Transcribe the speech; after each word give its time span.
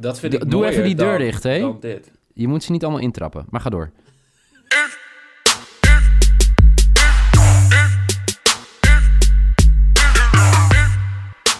Dat 0.00 0.18
vind 0.18 0.34
ik 0.34 0.50
Doe 0.50 0.66
even 0.66 0.84
die 0.84 0.94
deur 0.94 1.18
dan- 1.18 1.18
dicht, 1.26 1.42
hè? 1.42 1.58
dan 1.60 1.76
dit. 1.80 2.10
Je 2.34 2.48
moet 2.48 2.62
ze 2.62 2.72
niet 2.72 2.82
allemaal 2.82 3.00
intrappen, 3.00 3.46
maar 3.50 3.60
ga 3.60 3.70
door. 3.70 3.90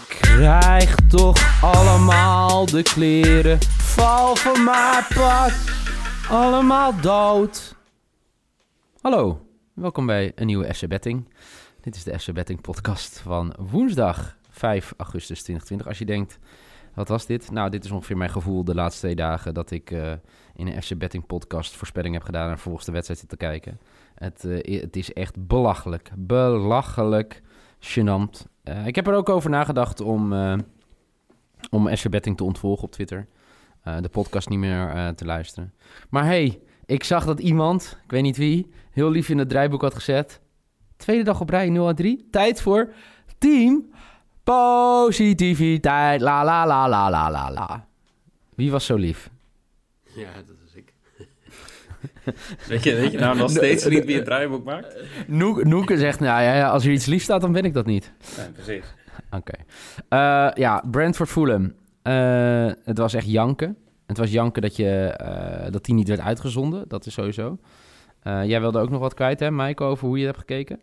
Krijg 0.08 0.94
toch 1.08 1.62
allemaal 1.62 2.66
de 2.66 2.82
kleren, 2.82 3.58
val 3.78 4.36
van 4.36 4.64
mijn 4.64 5.04
pad, 5.14 5.52
allemaal 6.30 7.00
dood. 7.00 7.74
Hallo, 9.00 9.46
welkom 9.74 10.06
bij 10.06 10.32
een 10.34 10.46
nieuwe 10.46 10.74
FC 10.74 10.86
Betting. 10.88 11.28
Dit 11.80 11.94
is 11.96 12.04
de 12.04 12.18
FC 12.18 12.32
Betting 12.32 12.60
podcast 12.60 13.18
van 13.18 13.54
woensdag 13.58 14.36
5 14.50 14.92
augustus 14.96 15.42
2020. 15.42 15.86
Als 15.86 15.98
je 15.98 16.04
denkt, 16.04 16.38
wat 16.98 17.08
was 17.08 17.26
dit? 17.26 17.50
Nou, 17.50 17.70
dit 17.70 17.84
is 17.84 17.90
ongeveer 17.90 18.16
mijn 18.16 18.30
gevoel 18.30 18.64
de 18.64 18.74
laatste 18.74 19.00
twee 19.00 19.14
dagen 19.14 19.54
dat 19.54 19.70
ik 19.70 19.90
eh, 19.90 20.12
in 20.54 20.66
een 20.66 20.82
FC 20.82 20.98
Betting 20.98 21.26
podcast 21.26 21.76
voorspelling 21.76 22.14
heb 22.14 22.22
gedaan 22.22 22.48
en 22.48 22.54
vervolgens 22.54 22.84
de 22.84 22.92
wedstrijd 22.92 23.20
zit 23.20 23.28
te 23.28 23.36
kijken. 23.36 23.80
Het, 24.14 24.44
eh, 24.44 24.80
het 24.80 24.96
is 24.96 25.12
echt 25.12 25.46
belachelijk, 25.46 26.10
belachelijk 26.16 27.42
gênant. 27.80 28.46
Eh, 28.62 28.86
ik 28.86 28.94
heb 28.94 29.06
er 29.06 29.14
ook 29.14 29.28
over 29.28 29.50
nagedacht 29.50 30.00
om, 30.00 30.32
om 31.70 31.96
FC 31.96 32.08
Betting 32.08 32.36
te 32.36 32.44
ontvolgen 32.44 32.84
op 32.84 32.92
Twitter. 32.92 33.26
De 34.00 34.08
podcast 34.08 34.48
niet 34.48 34.58
meer 34.58 35.14
te 35.14 35.24
luisteren. 35.24 35.74
Maar 36.10 36.24
hey, 36.24 36.60
ik 36.86 37.04
zag 37.04 37.24
dat 37.24 37.40
iemand, 37.40 37.98
ik 38.04 38.10
weet 38.10 38.22
niet 38.22 38.36
wie, 38.36 38.70
heel 38.90 39.10
lief 39.10 39.28
in 39.28 39.38
het 39.38 39.48
draaiboek 39.48 39.82
had 39.82 39.94
gezet. 39.94 40.40
Tweede 40.96 41.24
dag 41.24 41.40
op 41.40 41.50
rij 41.50 41.68
0 41.68 41.88
à 41.88 41.92
3. 41.92 42.26
Tijd 42.30 42.62
voor 42.62 42.92
team 43.38 43.90
positiviteit. 44.48 46.20
La 46.20 46.44
la 46.44 46.66
la 46.66 46.88
la 46.88 47.10
la 47.10 47.30
la 47.30 47.50
la. 47.50 47.86
Wie 48.54 48.70
was 48.70 48.86
zo 48.86 48.96
lief? 48.96 49.30
Ja, 50.14 50.28
dat 50.46 50.56
is 50.66 50.74
ik. 50.74 50.92
weet, 52.68 52.84
je, 52.84 52.94
weet 52.94 53.12
je 53.12 53.18
nou 53.18 53.36
nog 53.36 53.50
steeds 53.60 53.86
niet 53.86 54.04
wie 54.04 54.16
het 54.16 54.24
draaiboek 54.24 54.64
maakt? 54.64 54.96
Noek, 55.26 55.64
Noeke 55.64 55.98
zegt, 55.98 56.20
nou 56.20 56.42
ja, 56.42 56.54
ja, 56.54 56.68
als 56.68 56.84
er 56.84 56.92
iets 56.92 57.06
lief 57.06 57.22
staat, 57.22 57.40
dan 57.40 57.52
ben 57.52 57.64
ik 57.64 57.74
dat 57.74 57.86
niet. 57.86 58.12
Nee, 58.36 58.50
precies. 58.50 58.84
Oké. 59.30 59.52
Eh, 60.08 60.50
ja, 60.54 60.82
Brentford 60.90 61.28
Fulham. 61.28 61.74
Eh, 62.02 62.70
het 62.84 62.98
was 62.98 63.14
echt 63.14 63.30
janken. 63.30 63.76
Het 64.06 64.18
was 64.18 64.30
janken 64.30 64.62
dat, 64.62 64.76
je, 64.76 64.90
eh, 64.90 65.72
dat 65.72 65.84
die 65.84 65.94
niet 65.94 66.08
werd 66.08 66.20
uitgezonden. 66.20 66.88
Dat 66.88 67.06
is 67.06 67.12
sowieso. 67.12 67.58
Jij 68.22 68.60
wilde 68.60 68.78
ook 68.78 68.90
nog 68.90 69.00
wat 69.00 69.14
kwijt, 69.14 69.40
hè, 69.40 69.50
Maaike, 69.50 69.84
over 69.84 70.06
hoe 70.06 70.18
je 70.18 70.24
hebt 70.24 70.38
gekeken? 70.38 70.80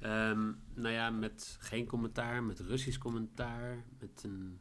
Ehm, 0.00 0.38
nou 0.80 0.94
ja, 0.94 1.10
met 1.10 1.56
geen 1.60 1.86
commentaar, 1.86 2.42
met 2.42 2.60
Russisch 2.60 2.98
commentaar, 2.98 3.84
met 3.98 4.22
een 4.24 4.60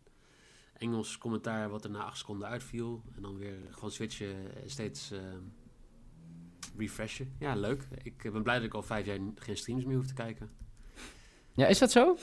Engels 0.73 1.17
commentaar 1.17 1.69
wat 1.69 1.83
er 1.83 1.89
na 1.89 2.03
acht 2.03 2.17
seconden 2.17 2.47
uitviel. 2.47 3.03
En 3.15 3.21
dan 3.21 3.37
weer 3.37 3.57
gewoon 3.71 3.91
switchen, 3.91 4.61
en 4.63 4.69
steeds 4.69 5.11
ehm, 5.11 5.41
refreshen. 6.77 7.35
Ja, 7.39 7.55
leuk. 7.55 7.87
Ik 8.03 8.31
ben 8.31 8.43
blij 8.43 8.55
dat 8.55 8.65
ik 8.65 8.73
al 8.73 8.83
vijf 8.83 9.05
jaar 9.05 9.19
geen 9.35 9.57
streams 9.57 9.85
meer 9.85 9.95
hoef 9.95 10.07
te 10.07 10.13
kijken. 10.13 10.49
Ja, 11.53 11.67
is 11.67 11.79
dat 11.79 11.91
zo? 11.91 12.17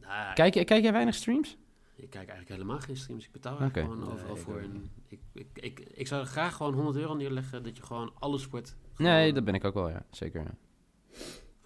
Nou, 0.00 0.34
Kijk, 0.34 0.54
je- 0.54 0.64
kijk 0.64 0.82
jij 0.82 0.92
weinig 0.92 1.14
streams? 1.14 1.56
Ik 1.94 2.10
kijk 2.10 2.28
eigenlijk 2.28 2.48
helemaal 2.48 2.80
geen 2.80 2.96
streams. 2.96 3.24
Ik 3.24 3.32
betaal 3.32 3.54
Oké. 3.54 3.80
gewoon 3.80 4.12
overal 4.12 4.34
Nee, 4.34 4.42
voor. 4.42 4.58
En 4.58 4.90
ik, 5.08 5.20
ik, 5.32 5.46
ik, 5.54 5.80
ik 5.80 6.06
zou 6.06 6.24
graag 6.24 6.54
gewoon 6.56 6.74
100 6.74 6.96
euro 6.96 7.14
neerleggen 7.14 7.62
dat 7.62 7.76
je 7.76 7.82
gewoon 7.82 8.12
alles 8.18 8.42
sport. 8.42 8.76
Nee, 8.96 9.32
dat 9.32 9.44
ben 9.44 9.54
ik 9.54 9.64
ook 9.64 9.74
wel, 9.74 9.88
ja. 9.88 10.06
Zeker. 10.10 10.42
ja. 10.42 10.54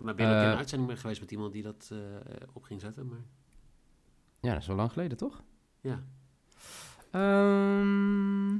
Voor 0.01 0.09
mij 0.09 0.15
ben 0.15 0.29
je 0.29 0.35
in 0.35 0.41
Eh, 0.45 0.51
een 0.51 0.57
uitzending 0.57 0.91
mee 0.91 0.99
geweest 1.01 1.21
met 1.21 1.31
iemand 1.31 1.53
die 1.53 1.63
dat 1.63 1.89
eh, 1.93 1.99
op 2.53 2.63
ging 2.63 2.81
zetten. 2.81 3.07
Maar 3.09 3.19
Ja, 4.41 4.53
dat 4.53 4.61
is 4.61 4.67
wel 4.67 4.77
lang 4.77 4.93
geleden, 4.93 5.17
toch? 5.19 5.43
ja. 5.81 6.03
Ehm, 7.11 8.59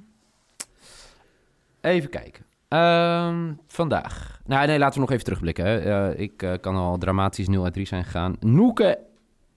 even 1.81 2.11
kijken. 2.11 2.45
Ehm, 2.69 3.53
vandaag. 3.67 4.41
Nou, 4.47 4.67
nee, 4.67 4.79
laten 4.79 4.95
we 4.95 5.01
nog 5.01 5.11
even 5.11 5.25
terugblikken. 5.25 5.65
Hè. 5.65 5.79
Eh, 6.11 6.21
ik 6.21 6.43
eh, 6.43 6.53
kan 6.61 6.77
al 6.77 6.99
dramatisch 6.99 7.49
0 7.49 7.65
uit 7.65 7.73
3 7.73 7.87
zijn 7.87 8.05
gegaan. 8.05 8.37
Noeke 8.41 8.99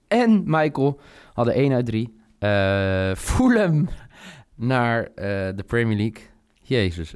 en 0.08 0.42
Michael 0.46 1.00
hadden 1.32 1.54
1 1.54 1.72
uit 1.72 1.86
3. 1.86 2.16
Eh 2.38 3.14
Fulham 3.14 3.88
naar 4.54 5.10
de 5.56 5.64
Premier 5.66 5.96
League. 5.96 6.22
Jezus. 6.62 7.14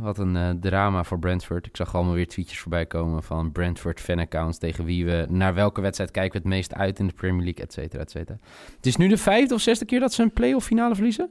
Wat 0.00 0.18
een 0.18 0.36
eh, 0.36 0.50
drama 0.50 1.04
voor 1.04 1.18
Brentford. 1.18 1.66
Ik 1.66 1.76
zag 1.76 1.94
allemaal 1.94 2.14
weer 2.14 2.28
tweetjes 2.28 2.58
voorbij 2.58 2.86
komen 2.86 3.22
van 3.22 3.52
Brentford 3.52 4.00
fanaccounts... 4.00 4.58
tegen 4.58 4.84
wie 4.84 5.04
we, 5.04 5.26
naar 5.28 5.54
welke 5.54 5.80
wedstrijd 5.80 6.10
kijken 6.10 6.32
we 6.32 6.38
het 6.48 6.56
meest 6.56 6.74
uit 6.74 6.98
in 6.98 7.06
de 7.06 7.12
Premier 7.12 7.44
League, 7.44 7.64
et 7.64 7.72
cetera, 7.72 8.02
et 8.02 8.10
cetera. 8.10 8.38
Het 8.76 8.86
is 8.86 8.96
nu 8.96 9.08
de 9.08 9.16
vijfde 9.16 9.54
of 9.54 9.60
zesde 9.60 9.84
keer 9.84 10.00
dat 10.00 10.12
ze 10.12 10.22
een 10.22 10.32
play-off 10.32 10.66
finale 10.66 10.94
verliezen. 10.94 11.30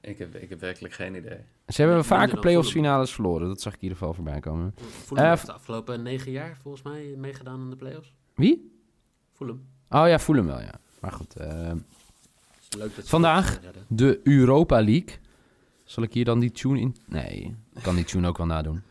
Ik 0.00 0.18
heb, 0.18 0.34
ik 0.34 0.48
heb 0.48 0.60
werkelijk 0.60 0.94
geen 0.94 1.14
idee. 1.14 1.38
Ze 1.68 1.82
hebben 1.82 2.04
vaker 2.04 2.38
play-offs 2.40 2.70
Fulham. 2.70 2.84
finales 2.90 3.12
verloren. 3.14 3.48
Dat 3.48 3.60
zag 3.60 3.72
ik 3.72 3.78
in 3.78 3.82
ieder 3.84 3.98
geval 3.98 4.14
voorbij 4.14 4.40
komen. 4.40 4.74
Fulham 5.04 5.24
Eh, 5.24 5.30
heeft 5.30 5.46
de 5.46 5.52
afgelopen 5.52 6.02
negen 6.02 6.32
jaar 6.32 6.56
volgens 6.62 6.82
mij 6.82 7.14
meegedaan 7.16 7.60
aan 7.60 7.70
de 7.70 7.76
play-offs. 7.76 8.12
Wie? 8.34 8.72
Fulham. 9.32 9.60
Oh 9.90 10.08
ja, 10.08 10.18
voelen 10.18 10.46
wel, 10.46 10.60
ja. 10.60 10.74
Maar 11.00 11.12
goed. 11.12 11.36
eh, 11.36 11.72
Leuk 12.78 12.96
dat 12.96 13.08
Vandaag? 13.08 13.60
de 13.88 14.20
Europa 14.24 14.76
League. 14.84 15.14
Zal 15.86 16.02
ik 16.02 16.12
hier 16.12 16.24
dan 16.24 16.38
die 16.38 16.50
tune 16.50 16.80
in... 16.80 16.96
Nee, 17.08 17.54
ik 17.74 17.82
kan 17.82 17.94
die 17.94 18.04
tune 18.04 18.28
ook 18.28 18.36
wel 18.36 18.46
nadoen. 18.46 18.82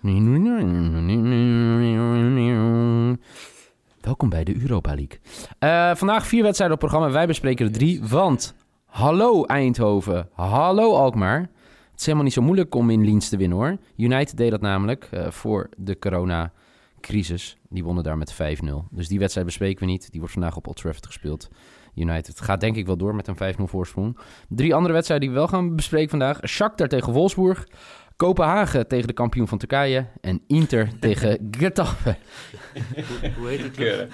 Welkom 4.01 4.29
bij 4.29 4.43
de 4.43 4.61
Europa 4.61 4.95
League. 4.95 5.19
Eh, 5.59 5.95
vandaag 5.95 6.27
vier 6.27 6.43
wedstrijden 6.43 6.75
op 6.75 6.81
het 6.81 6.89
programma. 6.91 7.17
Wij 7.17 7.27
bespreken 7.27 7.65
er 7.65 7.71
drie, 7.71 8.03
want... 8.03 8.55
Hallo 8.85 9.45
Eindhoven, 9.45 10.29
hallo 10.33 10.95
Alkmaar. 10.95 11.39
Het 11.39 11.99
is 11.99 12.05
helemaal 12.05 12.23
niet 12.23 12.33
zo 12.33 12.41
moeilijk 12.41 12.75
om 12.75 12.89
in 12.89 13.03
Liens 13.03 13.29
te 13.29 13.37
winnen 13.37 13.57
hoor. 13.57 13.77
United 13.97 14.37
deed 14.37 14.51
dat 14.51 14.61
namelijk 14.61 15.07
eh, 15.11 15.31
voor 15.31 15.69
de 15.77 15.99
coronacrisis. 15.99 17.57
Die 17.69 17.83
wonnen 17.83 18.03
daar 18.03 18.17
met 18.17 18.33
5-0. 18.33 18.37
Dus 18.89 19.07
die 19.07 19.19
wedstrijd 19.19 19.47
bespreken 19.47 19.85
we 19.85 19.91
niet. 19.91 20.11
Die 20.11 20.19
wordt 20.19 20.33
vandaag 20.33 20.55
op 20.55 20.67
Old 20.67 20.75
Trafford 20.75 21.05
gespeeld. 21.05 21.49
United 21.95 22.41
gaat 22.41 22.59
denk 22.59 22.75
ik 22.75 22.85
wel 22.85 22.97
door 22.97 23.15
met 23.15 23.27
een 23.27 23.55
5-0 23.55 23.63
voorsprong. 23.63 24.17
Drie 24.49 24.75
andere 24.75 24.93
wedstrijden 24.93 25.27
die 25.27 25.35
we 25.35 25.41
wel 25.41 25.51
gaan 25.51 25.75
bespreken 25.75 26.09
vandaag. 26.09 26.39
Shakhtar 26.47 26.87
tegen 26.87 27.13
Wolfsburg. 27.13 27.67
Kopenhagen 28.15 28.87
tegen 28.87 29.07
de 29.07 29.13
kampioen 29.13 29.47
van 29.47 29.57
Turkije. 29.57 30.05
En 30.21 30.41
Inter 30.47 30.89
tegen 30.99 31.47
Getafe. 31.51 32.15
Hoe 33.37 33.47
heet? 33.47 33.77
Ja? 33.77 34.07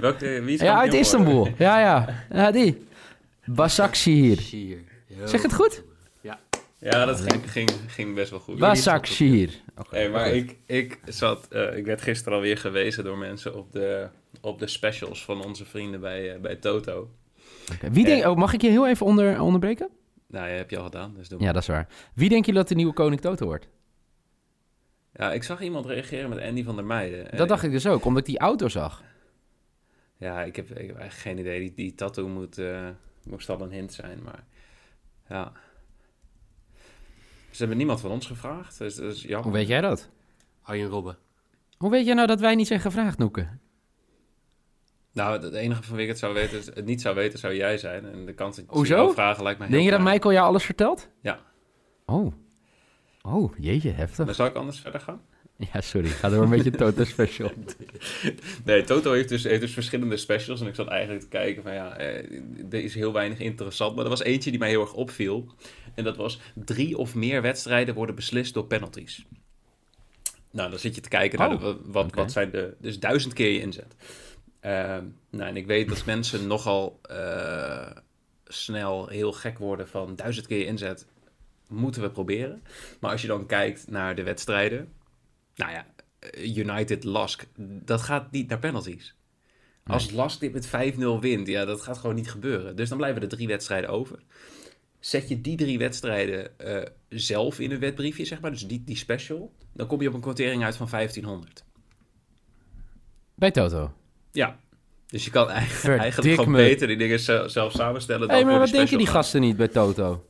Welke, 0.00 0.42
wie 0.44 0.54
is 0.54 0.60
Ja, 0.60 0.78
uit 0.78 0.94
Istanbul. 0.94 1.48
Ja, 1.58 1.80
ja. 1.80 2.24
Ja, 2.30 2.50
die. 2.50 2.86
Heel 5.06 5.28
Zeg 5.28 5.42
het 5.42 5.54
goed? 5.54 5.82
Ja, 6.80 7.04
dat 7.04 7.20
ging, 7.20 7.50
ging, 7.50 7.70
ging 7.86 8.14
best 8.14 8.30
wel 8.30 8.40
goed. 8.40 8.58
Hey, 9.90 10.10
maar 10.10 10.30
ik, 10.32 10.56
ik, 10.66 11.00
zat, 11.04 11.48
eh, 11.48 11.76
ik 11.76 11.84
werd 11.84 12.02
gisteren 12.02 12.34
alweer 12.34 12.56
gewezen 12.58 13.04
door 13.04 13.18
mensen 13.18 13.54
op 13.54 13.72
de, 13.72 14.08
op 14.40 14.58
de 14.58 14.66
specials 14.66 15.24
van 15.24 15.44
onze 15.44 15.64
vrienden 15.64 16.00
bij, 16.00 16.34
eh, 16.34 16.40
bij 16.40 16.56
Toto. 16.56 17.10
Wie 17.92 18.04
denk, 18.04 18.24
oh, 18.24 18.36
mag 18.36 18.52
ik 18.52 18.62
je 18.62 18.68
heel 18.68 18.88
even 18.88 19.06
onder, 19.06 19.40
onderbreken? 19.40 19.88
Nou, 20.26 20.48
ja, 20.48 20.54
heb 20.54 20.70
je 20.70 20.78
al 20.78 20.84
gedaan, 20.84 21.14
dus 21.16 21.28
doe 21.28 21.42
Ja, 21.42 21.52
dat 21.52 21.62
is 21.62 21.68
waar. 21.68 21.88
Wie 22.14 22.28
denken 22.28 22.46
jullie 22.46 22.60
dat 22.60 22.68
de 22.68 22.74
nieuwe 22.74 22.92
koning 22.92 23.20
Toto 23.20 23.46
wordt? 23.46 23.68
Ja, 25.12 25.32
ik 25.32 25.42
zag 25.42 25.60
iemand 25.60 25.86
reageren 25.86 26.28
met 26.28 26.40
Andy 26.40 26.64
van 26.64 26.76
der 26.76 26.84
Meijden. 26.84 27.36
Dat 27.36 27.48
dacht 27.48 27.62
ik 27.62 27.70
dus 27.70 27.86
ook, 27.86 28.04
omdat 28.04 28.20
ik 28.20 28.26
die 28.26 28.38
auto 28.38 28.68
zag. 28.68 29.02
Ja, 30.16 30.42
ik 30.42 30.56
heb, 30.56 30.70
ik 30.70 30.86
heb 30.86 30.98
eigenlijk 30.98 31.12
geen 31.12 31.38
idee. 31.38 31.60
Die, 31.60 31.72
die 31.74 31.94
tattoo 31.94 32.28
moet, 32.28 32.58
eh, 32.58 32.88
moest 33.24 33.48
al 33.48 33.60
een 33.60 33.70
hint 33.70 33.92
zijn, 33.92 34.22
maar 34.22 34.44
ja. 35.28 35.52
Ze 37.50 37.58
hebben 37.58 37.76
niemand 37.76 38.00
van 38.00 38.10
ons 38.10 38.26
gevraagd, 38.26 38.78
dus 38.78 38.94
dat 38.94 39.14
is 39.14 39.22
jammer. 39.22 39.42
Hoe 39.42 39.52
weet 39.52 39.68
jij 39.68 39.80
dat? 39.80 40.08
Arjen 40.62 40.88
Robben. 40.88 41.18
Hoe 41.76 41.90
weet 41.90 42.04
jij 42.06 42.14
nou 42.14 42.26
dat 42.26 42.40
wij 42.40 42.54
niet 42.54 42.66
zijn 42.66 42.80
gevraagd, 42.80 43.18
Noeke? 43.18 43.48
Nou, 45.12 45.42
het 45.42 45.54
enige 45.54 45.82
van 45.82 45.94
wie 45.94 46.02
ik 46.02 46.10
het 46.10 46.18
zou 46.18 46.34
weten, 46.34 46.62
het 46.74 46.84
niet 46.84 47.00
zou 47.00 47.14
weten, 47.14 47.38
zou 47.38 47.54
jij 47.54 47.78
zijn. 47.78 48.04
En 48.12 48.26
de 48.26 48.34
kans 48.34 48.56
dat 48.56 48.64
je 48.70 48.86
jou 48.86 49.12
vragen 49.12 49.42
lijkt 49.42 49.58
me 49.58 49.64
heel 49.64 49.74
Denk 49.74 49.84
je 49.84 49.90
dat. 49.90 50.12
Michael 50.12 50.32
jou 50.34 50.46
alles 50.46 50.64
vertelt? 50.64 51.08
Ja. 51.20 51.40
Oh. 52.06 52.32
Oh, 53.22 53.52
jeetje, 53.58 53.90
heftig. 53.90 54.24
Maar 54.24 54.34
zal 54.34 54.46
ik 54.46 54.54
anders 54.54 54.80
verder 54.80 55.00
gaan? 55.00 55.20
Ja, 55.72 55.80
sorry. 55.80 56.08
Ga 56.08 56.28
door 56.28 56.48
met 56.48 56.64
je 56.64 56.70
Toto 56.70 57.04
special. 57.04 57.50
Nee, 58.64 58.84
Toto 58.84 59.12
heeft 59.12 59.28
dus, 59.28 59.44
heeft 59.44 59.60
dus 59.60 59.72
verschillende 59.72 60.16
specials. 60.16 60.60
En 60.60 60.66
ik 60.66 60.74
zat 60.74 60.88
eigenlijk 60.88 61.22
te 61.22 61.28
kijken 61.28 61.62
van 61.62 61.74
ja, 61.74 61.96
eh, 61.96 62.16
er 62.70 62.84
is 62.84 62.94
heel 62.94 63.12
weinig 63.12 63.38
interessant. 63.38 63.94
Maar 63.94 64.04
er 64.04 64.10
was 64.10 64.22
eentje 64.22 64.50
die 64.50 64.58
mij 64.58 64.68
heel 64.68 64.80
erg 64.80 64.92
opviel. 64.92 65.54
En 66.00 66.06
dat 66.06 66.16
was 66.16 66.40
drie 66.54 66.98
of 66.98 67.14
meer 67.14 67.42
wedstrijden 67.42 67.94
worden 67.94 68.14
beslist 68.14 68.54
door 68.54 68.66
penalties. 68.66 69.24
Nou, 70.50 70.70
dan 70.70 70.78
zit 70.78 70.94
je 70.94 71.00
te 71.00 71.08
kijken 71.08 71.38
naar 71.38 71.52
Oh, 71.52 71.60
de- 71.60 71.76
wat, 71.84 72.14
wat 72.14 72.32
zijn 72.32 72.50
de... 72.50 72.74
Dus 72.78 72.98
duizend 73.00 73.32
keer 73.32 73.52
je 73.52 73.60
inzet. 73.60 73.94
Ehm, 74.60 75.04
nou, 75.30 75.48
en 75.48 75.56
ik 75.56 75.66
weet 75.66 75.88
dat 75.88 76.04
mensen 76.04 76.46
nogal 76.46 77.00
eh, 77.02 77.90
snel 78.44 79.08
heel 79.08 79.32
gek 79.32 79.58
worden 79.58 79.88
van 79.88 80.16
duizend 80.16 80.46
keer 80.46 80.58
je 80.58 80.64
inzet. 80.64 81.06
Moeten 81.68 82.02
we 82.02 82.10
proberen. 82.10 82.62
Maar 83.00 83.10
als 83.10 83.22
je 83.22 83.26
dan 83.28 83.46
kijkt 83.46 83.90
naar 83.90 84.14
de 84.14 84.22
wedstrijden. 84.22 84.92
Nou 85.54 85.72
ja, 85.72 85.86
United 86.42 87.04
Lask, 87.04 87.46
dat 87.84 88.00
gaat 88.00 88.30
niet 88.30 88.48
naar 88.48 88.58
penalties. 88.58 89.14
Als 89.86 90.10
Lask 90.10 90.40
dit 90.40 90.52
met 90.52 90.66
5-0 90.66 90.70
wint, 91.20 91.46
ja, 91.46 91.64
dat 91.64 91.80
gaat 91.82 91.98
gewoon 91.98 92.16
niet 92.16 92.30
gebeuren. 92.30 92.76
Dus 92.76 92.88
dan 92.88 92.98
blijven 92.98 93.22
er 93.22 93.28
drie 93.28 93.46
wedstrijden 93.46 93.90
over. 93.90 94.18
Zet 95.00 95.28
je 95.28 95.40
die 95.40 95.56
drie 95.56 95.78
wedstrijden 95.78 96.58
eh, 96.58 96.82
zelf 97.08 97.58
in 97.60 97.70
een 97.70 97.78
wedbriefje, 97.78 98.24
zeg 98.24 98.40
maar, 98.40 98.50
dus 98.50 98.66
die, 98.66 98.82
die 98.84 98.96
special, 98.96 99.52
dan 99.72 99.86
kom 99.86 100.00
je 100.02 100.08
op 100.08 100.14
een 100.14 100.20
quotering 100.20 100.64
uit 100.64 100.76
van 100.76 100.88
1500. 100.90 101.64
Bij 103.34 103.50
Toto. 103.50 103.92
Ja, 104.32 104.58
dus 105.06 105.24
je 105.24 105.30
kan 105.30 105.48
eigenlijk, 105.50 105.80
Verdik 105.80 106.00
eigenlijk 106.00 106.34
gewoon 106.34 106.50
me. 106.50 106.56
beter 106.56 106.86
die 106.86 106.96
dingen 106.96 107.18
ze- 107.20 107.44
zelf 107.46 107.72
samenstellen. 107.72 108.28
Dan 108.28 108.42
maar 108.42 108.50
voor 108.50 108.60
wat 108.60 108.70
denken 108.70 108.98
die 108.98 109.06
gasten 109.06 109.40
niet 109.40 109.56
bij 109.56 109.68
Toto? 109.68 110.24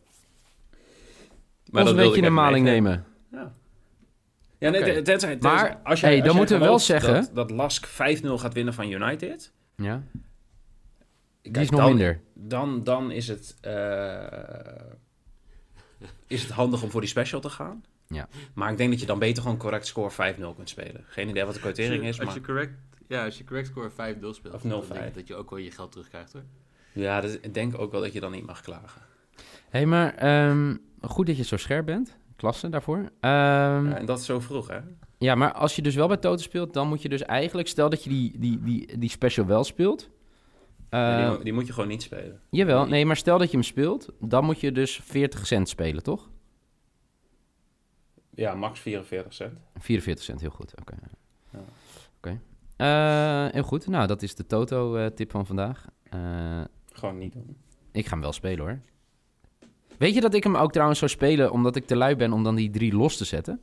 Maar 1.71 1.83
Ons 1.83 1.91
een 1.91 1.97
beetje 1.97 2.23
een 2.23 2.33
maling 2.35 2.65
nemen. 2.65 3.05
Ja. 3.33 3.53
Ja, 4.59 4.71
nee, 4.71 5.03
tenzij, 5.03 5.37
Maar, 5.41 5.81
als 5.85 6.01
jij, 6.01 6.09
hey, 6.11 6.19
als 6.19 6.29
dan 6.29 6.37
moeten 6.37 6.59
we 6.59 6.65
wel 6.65 6.79
zeggen- 6.79 7.15
Dat, 7.15 7.31
dat 7.35 7.51
Lask 7.51 7.87
5-0 7.87 8.39
gaat 8.39 8.55
winnen 8.55 8.75
van 8.75 8.91
United. 8.91 9.53
Ja, 9.77 10.03
die 11.43 11.53
kijk, 11.53 11.65
is 11.65 11.71
nog 11.71 11.81
dan, 11.81 11.89
minder. 11.89 12.21
Dan, 12.35 12.85
dan 12.85 13.11
is, 13.11 13.29
het, 13.29 13.57
eh, 13.61 14.85
is 16.27 16.43
het 16.43 16.51
handig 16.51 16.83
om 16.83 16.91
voor 16.91 17.01
die 17.01 17.11
special 17.11 17.41
te 17.41 17.51
gaan. 17.51 17.85
Ja. 18.07 18.29
Maar 18.55 18.71
ik 18.71 18.77
denk 18.77 18.91
dat 18.91 19.01
je 19.01 19.07
dan 19.07 19.19
beter 19.19 19.43
gewoon 19.43 19.59
correct 19.59 19.87
score 19.87 20.35
5-0 20.35 20.55
kunt 20.57 20.69
spelen. 20.69 21.05
Geen 21.07 21.29
idee 21.29 21.45
wat 21.45 21.55
de 21.55 21.61
quotering 21.61 22.05
is, 22.05 22.19
als 22.19 22.27
maar... 22.27 22.35
je 22.35 22.41
correct, 22.41 22.73
ja, 23.09 23.25
als 23.25 23.39
je 23.39 23.45
correct 23.45 23.67
score 23.69 23.91
5-0 23.91 23.95
speelt, 24.31 24.55
Of 24.55 24.63
dan 24.63 24.83
0-5. 24.85 24.87
denk 24.89 25.05
ik 25.05 25.15
dat 25.15 25.27
je 25.27 25.35
ook 25.35 25.51
wel 25.51 25.59
je 25.59 25.71
geld 25.71 25.91
terugkrijgt 25.91 26.33
hoor. 26.33 26.43
Ja, 26.93 27.21
dus 27.21 27.39
ik 27.41 27.55
denk 27.55 27.79
ook 27.79 27.93
wel 27.93 28.01
dat 28.01 28.13
je 28.13 28.21
dan 28.21 28.33
niet 28.33 28.47
mag 28.47 28.61
klagen. 28.61 29.03
Hé, 29.35 29.43
hey, 29.79 29.87
maar 29.87 30.15
ehm, 30.15 30.77
goed 31.01 31.27
dat 31.27 31.37
je 31.37 31.45
zo 31.45 31.57
scherp 31.57 31.87
bent. 31.87 32.19
Klasse 32.37 32.69
daarvoor. 32.69 32.97
Ehm, 32.97 33.89
Ja, 33.89 33.97
en 33.97 34.07
dat 34.07 34.19
is 34.19 34.25
zo 34.25 34.41
vroeg, 34.41 34.69
hè? 34.69 34.79
Ja, 35.19 35.35
maar 35.35 35.53
als 35.53 35.77
je 35.77 35.83
dus 35.83 35.95
wel 35.95 36.09
bij 36.09 36.17
Toto 36.17 36.43
speelt, 36.43 36.73
dan 36.73 36.89
moet 36.89 37.03
je 37.03 37.09
dus 37.09 37.23
eigenlijk... 37.23 37.69
Stel 37.69 37.89
dat 37.89 38.05
je 38.05 38.11
die, 38.11 38.39
die, 38.39 38.63
die, 38.63 38.99
die 38.99 39.11
special 39.11 39.47
wel 39.47 39.65
speelt. 39.65 40.11
Die, 40.91 41.01
Eh, 41.01 41.29
mo- 41.29 41.43
die 41.43 41.53
moet 41.53 41.67
je 41.67 41.73
gewoon 41.73 41.89
niet 41.89 42.03
spelen. 42.03 42.41
jawel, 42.51 42.87
nee, 42.87 43.07
maar 43.07 43.17
stel 43.17 43.39
dat 43.39 43.51
je 43.51 43.57
hem 43.57 43.67
speelt, 43.67 44.09
dan 44.21 44.45
moet 44.45 44.61
je 44.61 44.73
dus 44.73 45.01
40 45.05 45.47
cent 45.47 45.69
spelen, 45.69 46.03
toch? 46.03 46.29
Ja, 48.35 48.55
max 48.55 48.81
44 48.81 49.33
cent. 49.33 49.53
44 49.79 50.25
cent, 50.25 50.41
heel 50.41 50.51
goed. 50.51 50.73
Oké. 50.81 50.95
Ja. 51.53 51.59
Oké. 52.17 52.41
Eh, 52.77 53.53
heel 53.53 53.63
goed. 53.63 53.87
Nou, 53.87 54.07
dat 54.07 54.23
is 54.23 54.35
de 54.35 54.47
Toto-tip 54.47 55.31
van 55.31 55.47
vandaag. 55.47 55.85
Eh, 56.11 56.61
Gewoon 56.93 57.19
niet 57.19 57.33
doen. 57.33 57.57
ik 57.93 58.05
ga 58.07 58.11
hem 58.11 58.21
wel 58.21 58.33
spelen, 58.33 58.59
hoor. 58.67 58.79
Weet 59.99 60.15
je 60.15 60.21
dat 60.21 60.35
ik 60.35 60.45
hem 60.45 60.57
ook 60.57 60.73
trouwens 60.73 60.99
zou 60.99 61.11
spelen 61.11 61.53
omdat 61.53 61.77
ik 61.77 61.87
te 61.87 61.97
lui 61.97 62.17
ben 62.17 62.33
om 62.33 62.43
dan 62.43 62.55
die 62.55 62.71
drie 62.71 62.93
los 62.95 63.17
te 63.17 63.25
zetten? 63.25 63.61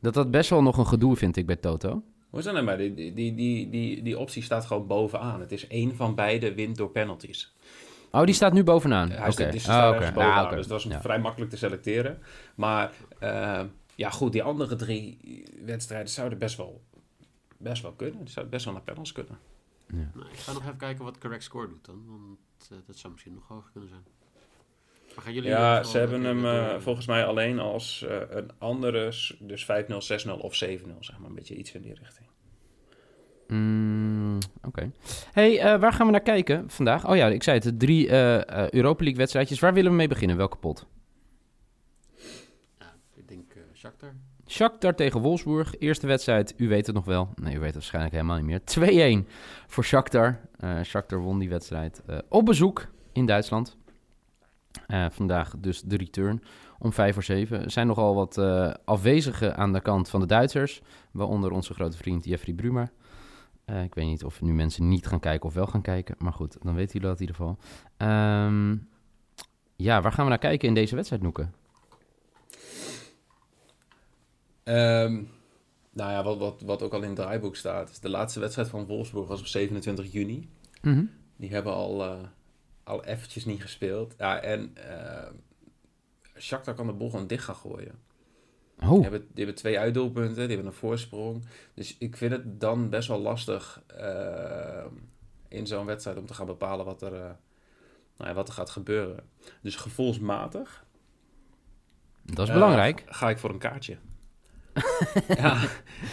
Dat 0.00 0.14
dat 0.14 0.30
best 0.30 0.50
wel 0.50 0.62
nog 0.62 0.78
een 0.78 0.86
gedoe 0.86 1.16
vind 1.16 1.36
ik 1.36 1.46
bij 1.46 1.56
Toto. 1.56 2.02
Hoe 2.36 2.44
is 2.44 2.50
dat 2.52 2.64
nou 2.64 2.76
maar? 2.76 2.78
Die, 2.78 2.94
die, 2.94 3.34
die, 3.34 3.70
die, 3.70 4.02
die, 4.02 4.18
optie 4.18 4.42
staat 4.42 4.66
gewoon 4.66 4.86
bovenaan. 4.86 5.40
Het 5.40 5.52
is 5.52 5.66
één 5.66 5.96
van 5.96 6.14
beide 6.14 6.54
wint 6.54 6.76
door 6.76 6.90
penalties. 6.90 7.54
Oh, 8.10 8.24
die 8.24 8.34
staat 8.34 8.52
nu 8.52 8.62
bovenaan. 8.62 9.10
Hij 9.10 9.30
Oké. 9.30 9.46
Ah, 9.46 9.58
staat 9.58 9.98
bovenaan, 9.98 10.38
Ah, 10.38 10.44
oké. 10.44 10.56
dus 10.56 10.66
dat 10.66 10.82
was 10.82 10.92
Ja. 10.92 11.00
vrij 11.00 11.18
makkelijk 11.18 11.50
te 11.50 11.56
selecteren. 11.56 12.18
Maar 12.54 12.92
eh, 13.18 13.62
ja, 13.94 14.10
goed, 14.10 14.32
die 14.32 14.42
andere 14.42 14.76
drie 14.76 15.18
wedstrijden 15.64 16.08
zouden 16.08 16.38
best 16.38 16.56
wel, 16.56 16.82
best 17.56 17.82
wel 17.82 17.92
kunnen. 17.92 18.18
Die 18.18 18.28
zouden 18.32 18.52
best 18.52 18.64
wel 18.64 18.74
naar 18.74 18.82
penalties 18.82 19.12
kunnen. 19.12 19.38
Nou, 19.86 20.28
ik 20.32 20.38
ga 20.38 20.52
nog 20.52 20.62
even 20.62 20.76
kijken 20.76 21.04
wat 21.04 21.18
correct 21.18 21.42
score 21.42 21.68
doet 21.68 21.84
dan, 21.84 22.04
want 22.06 22.70
eh, 22.70 22.76
dat 22.86 22.96
zou 22.96 23.12
misschien 23.12 23.34
nog 23.34 23.48
hoger 23.48 23.70
kunnen 23.72 23.88
zijn. 23.88 24.04
Maar 25.16 25.24
gaan 25.24 25.34
jullie 25.34 25.50
Ja, 25.50 25.82
ze 25.82 25.98
hebben 25.98 26.24
hem 26.24 26.46
eh, 26.46 26.74
volgens 26.78 27.06
mij 27.06 27.24
alleen 27.24 27.58
als 27.58 28.04
eh, 28.08 28.16
een 28.30 28.50
andere, 28.58 29.12
dus 29.38 29.64
5-0, 29.64 29.66
6-0 30.26 30.30
of 30.38 30.54
7-0, 30.54 30.56
zeg 31.00 31.18
maar. 31.18 31.28
Een 31.28 31.34
beetje 31.34 31.54
iets 31.54 31.72
in 31.72 31.82
die 31.82 31.94
richting. 31.94 32.26
Mm, 33.48 34.38
Oké. 34.64 34.90
hey, 35.32 35.58
eh, 35.60 35.80
waar 35.80 35.92
gaan 35.92 36.06
we 36.06 36.12
naar 36.12 36.20
kijken 36.20 36.64
vandaag? 36.70 37.08
Oh 37.08 37.16
ja, 37.16 37.26
ik 37.26 37.42
zei 37.42 37.56
het, 37.56 37.64
de 37.64 37.76
drie 37.76 38.08
eh, 38.08 38.36
eh, 38.36 38.70
Europa 38.70 39.02
League 39.02 39.18
wedstrijdjes. 39.18 39.58
Waar 39.58 39.74
willen 39.74 39.90
we 39.90 39.96
mee 39.96 40.08
beginnen? 40.08 40.36
Welke 40.36 40.56
pot? 40.56 40.86
Ja, 42.78 42.94
ik 43.14 43.28
denk 43.28 43.54
eh 43.54 43.62
Shakhtar. 43.74 44.12
Shakhtar 44.48 44.94
tegen 44.94 45.20
Wolfsburg. 45.20 45.78
Eerste 45.78 46.06
wedstrijd, 46.06 46.54
u 46.56 46.68
weet 46.68 46.86
het 46.86 46.94
nog 46.94 47.04
wel. 47.04 47.28
Nee, 47.34 47.54
u 47.54 47.56
weet 47.56 47.64
het 47.64 47.74
waarschijnlijk 47.74 48.14
helemaal 48.14 48.36
niet 48.36 48.46
meer. 48.46 49.24
2-1 49.24 49.28
voor 49.66 49.84
Shakhtar. 49.84 50.40
Eh 50.58 50.82
Shakhtar 50.82 51.18
won 51.18 51.38
die 51.38 51.48
wedstrijd 51.48 52.02
eh, 52.06 52.18
op 52.28 52.44
bezoek 52.44 52.86
in 53.12 53.26
Duitsland. 53.26 53.76
Eh, 54.86 55.06
vandaag 55.10 55.54
dus 55.58 55.82
de 55.82 55.96
return 55.96 56.42
om 56.78 56.92
5 56.92 57.14
voor 57.14 57.22
7. 57.22 57.62
Er 57.62 57.70
zijn 57.70 57.86
nogal 57.86 58.14
wat 58.14 58.38
eh, 58.38 58.74
afwezigen 58.84 59.56
aan 59.56 59.72
de 59.72 59.80
kant 59.80 60.08
van 60.08 60.20
de 60.20 60.26
Duitsers. 60.26 60.80
Waaronder 61.10 61.50
onze 61.50 61.74
grote 61.74 61.96
vriend 61.96 62.24
Jeffrey 62.24 62.54
Bruma. 62.54 62.90
Eh, 63.64 63.82
ik 63.82 63.94
weet 63.94 64.06
niet 64.06 64.24
of 64.24 64.42
nu 64.42 64.52
mensen 64.52 64.88
niet 64.88 65.06
gaan 65.06 65.20
kijken 65.20 65.48
of 65.48 65.54
wel 65.54 65.66
gaan 65.66 65.82
kijken. 65.82 66.14
Maar 66.18 66.32
goed, 66.32 66.56
dan 66.62 66.74
weten 66.74 66.92
jullie 66.92 67.08
dat 67.08 67.20
in 67.20 67.26
ieder 67.26 67.36
geval. 67.36 67.58
Ehm, 67.96 68.76
ja, 69.76 70.02
waar 70.02 70.12
gaan 70.12 70.24
we 70.24 70.30
naar 70.30 70.38
kijken 70.38 70.68
in 70.68 70.74
deze 70.74 70.94
wedstrijd, 70.94 71.22
Noeken? 71.22 71.54
Ehm, 74.62 75.22
nou 75.92 76.10
ja, 76.10 76.22
wat, 76.22 76.38
wat, 76.38 76.62
wat 76.62 76.82
ook 76.82 76.92
al 76.92 77.02
in 77.02 77.08
het 77.08 77.16
draaiboek 77.16 77.56
staat. 77.56 77.90
is 77.90 78.00
De 78.00 78.08
laatste 78.08 78.40
wedstrijd 78.40 78.68
van 78.68 78.86
Wolfsburg 78.86 79.28
was 79.28 79.40
op 79.40 79.46
27 79.46 80.12
juni. 80.12 80.48
Mhm. 80.82 81.04
Die 81.36 81.50
hebben 81.50 81.72
al, 81.72 82.04
al 82.86 83.04
eventjes 83.04 83.44
niet 83.44 83.62
gespeeld. 83.62 84.14
Ja, 84.18 84.40
en 84.40 84.76
eh 84.76 85.30
Shakhtar 86.38 86.74
kan 86.74 86.86
de 86.86 86.92
boel 86.92 87.10
gewoon 87.10 87.26
dicht 87.26 87.44
gaan 87.44 87.54
gooien. 87.54 87.98
Oh, 88.82 88.90
Die, 88.90 89.02
hebben, 89.02 89.20
die 89.20 89.44
hebben 89.44 89.54
twee 89.54 89.78
uitdoelpunten, 89.78 90.34
die 90.34 90.46
hebben 90.46 90.66
een 90.66 90.72
voorsprong. 90.72 91.44
Dus 91.74 91.96
ik 91.98 92.16
vind 92.16 92.32
het 92.32 92.60
dan 92.60 92.90
best 92.90 93.08
wel 93.08 93.20
lastig 93.20 93.82
eh, 93.86 94.84
in 95.48 95.66
zo'n 95.66 95.86
wedstrijd 95.86 96.18
om 96.18 96.26
te 96.26 96.34
gaan 96.34 96.46
bepalen 96.46 96.84
wat 96.84 97.02
er, 97.02 97.14
eh, 97.14 97.30
nou 98.16 98.30
ja, 98.30 98.34
wat 98.34 98.48
er 98.48 98.54
gaat 98.54 98.70
gebeuren. 98.70 99.28
Dus 99.62 99.76
gevoelsmatig 99.76 100.84
dat 102.22 102.48
is 102.48 102.54
belangrijk. 102.54 103.04
ga 103.06 103.30
ik 103.30 103.38
voor 103.38 103.50
een 103.50 103.58
kaartje. 103.58 103.96
ja, 105.36 105.62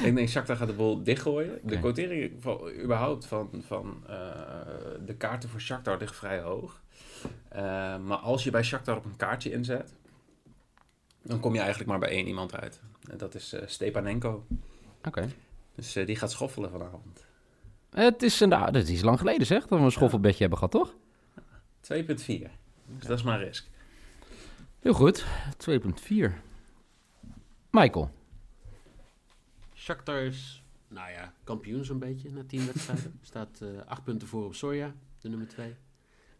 ik 0.03 0.15
denk 0.15 0.29
Shakhtar 0.29 0.55
gaat 0.55 0.67
de 0.67 0.73
boel 0.73 1.03
dichtgooien. 1.03 1.59
De 1.63 1.79
quotering 1.79 2.31
van, 2.39 2.71
überhaupt 2.83 3.25
van, 3.25 3.49
van 3.65 4.03
eh, 4.07 4.15
de 5.05 5.15
kaarten 5.15 5.49
voor 5.49 5.61
Shakhtar 5.61 5.97
ligt 5.97 6.15
vrij 6.15 6.39
hoog. 6.39 6.81
Eh, 7.49 7.61
maar 7.97 8.17
als 8.17 8.43
je 8.43 8.51
bij 8.51 8.63
Shakhtar 8.63 8.97
op 8.97 9.05
een 9.05 9.15
kaartje 9.15 9.51
inzet, 9.51 9.93
dan 11.21 11.39
kom 11.39 11.53
je 11.53 11.59
eigenlijk 11.59 11.89
maar 11.89 11.99
bij 11.99 12.09
één 12.09 12.27
iemand 12.27 12.55
uit. 12.55 12.81
En 13.09 13.17
dat 13.17 13.35
is 13.35 13.53
eh, 13.53 13.61
Stepanenko. 13.65 14.45
Oké. 15.07 15.29
Dus 15.75 15.93
die 15.93 16.15
gaat 16.15 16.31
schoffelen 16.31 16.71
vanavond. 16.71 17.19
2,4. 17.19 17.25
Het 17.89 18.23
is, 18.23 18.39
nou, 18.39 18.71
dat 18.71 18.87
is 18.87 19.01
lang 19.01 19.19
geleden 19.19 19.47
zeg, 19.47 19.67
dat 19.67 19.79
we 19.79 19.85
een 19.85 19.91
schoffelbedje 19.91 20.39
hebben 20.39 20.57
gehad, 20.57 20.73
toch? 20.73 20.95
Dus 22.85 23.07
dat 23.07 23.17
is 23.17 23.23
maar 23.23 23.43
risk. 23.43 23.67
Heel 24.79 24.93
goed, 24.93 25.25
2.4. 25.69 26.31
Michael. 27.69 28.11
Shakhtar 29.83 30.21
is, 30.21 30.63
nou 30.87 31.11
ja, 31.11 31.33
kampioen 31.43 31.85
zo'n 31.85 31.99
beetje 31.99 32.31
na 32.31 32.43
tien 32.43 32.65
wedstrijden. 32.73 33.19
Staat 33.21 33.61
eh, 33.61 33.81
acht 33.85 34.03
punten 34.03 34.27
voor 34.27 34.45
op 34.45 34.55
Soja, 34.55 34.95
de 35.19 35.29
nummer 35.29 35.47
twee. 35.47 35.75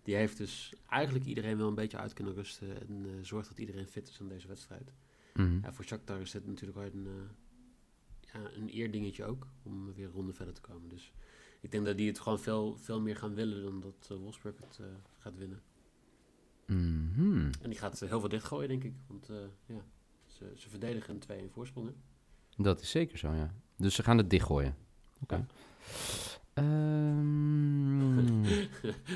Die 0.03 0.15
heeft 0.15 0.38
dus 0.38 0.73
eigenlijk 0.89 1.25
iedereen 1.25 1.57
wel 1.57 1.67
een 1.67 1.75
beetje 1.75 1.97
uit 1.97 2.13
kunnen 2.13 2.33
rusten 2.33 2.81
en 2.88 3.05
eh, 3.05 3.12
zorgt 3.21 3.50
dat 3.50 3.57
iedereen 3.57 3.88
fit 3.88 4.07
is 4.09 4.19
aan 4.21 4.27
deze 4.27 4.47
wedstrijd. 4.47 4.93
Mhm. 5.33 5.59
Ja, 5.62 5.73
voor 5.73 5.85
Shakhtar 5.85 6.21
is 6.21 6.31
dit 6.31 6.47
natuurlijk 6.47 6.77
wel 6.77 6.85
een, 6.85 7.07
eh, 7.07 8.33
ja, 8.33 8.51
een 8.55 8.69
eerdingetje 8.69 9.25
ook, 9.25 9.47
om 9.63 9.93
weer 9.93 10.05
een 10.05 10.12
ronde 10.12 10.33
verder 10.33 10.53
te 10.53 10.62
komen. 10.62 10.89
Dus 10.89 11.13
ik 11.62 11.71
denk 11.71 11.85
dat 11.85 11.97
die 11.97 12.07
het 12.07 12.19
gewoon 12.19 12.39
veel, 12.39 12.77
veel 12.77 13.01
meer 13.01 13.15
gaan 13.15 13.33
willen 13.33 13.63
dan 13.63 13.79
dat 13.79 14.19
Wolfsburg 14.19 14.55
het 14.57 14.79
gaat 15.17 15.38
winnen. 15.38 15.62
Mhm. 16.65 17.51
En 17.62 17.69
die 17.69 17.77
gaat 17.79 18.00
heel 18.00 18.19
veel 18.19 18.29
dichtgooien, 18.29 18.69
denk 18.69 18.83
ik. 18.83 18.93
Want 19.07 19.27
ja, 19.65 19.85
ze, 20.27 20.51
ze 20.55 20.69
verdedigen 20.69 21.13
een 21.13 21.50
2-1 21.50 21.51
voorsprong. 21.51 21.88
hè. 21.88 21.93
Dat 22.57 22.81
is 22.81 22.89
zeker 22.89 23.17
zo, 23.17 23.33
ja. 23.33 23.53
Dus 23.77 23.95
ze 23.95 24.03
gaan 24.03 24.17
het 24.17 24.29
dichtgooien. 24.29 24.75
Oké. 25.22 25.45
Ehm, 26.53 28.43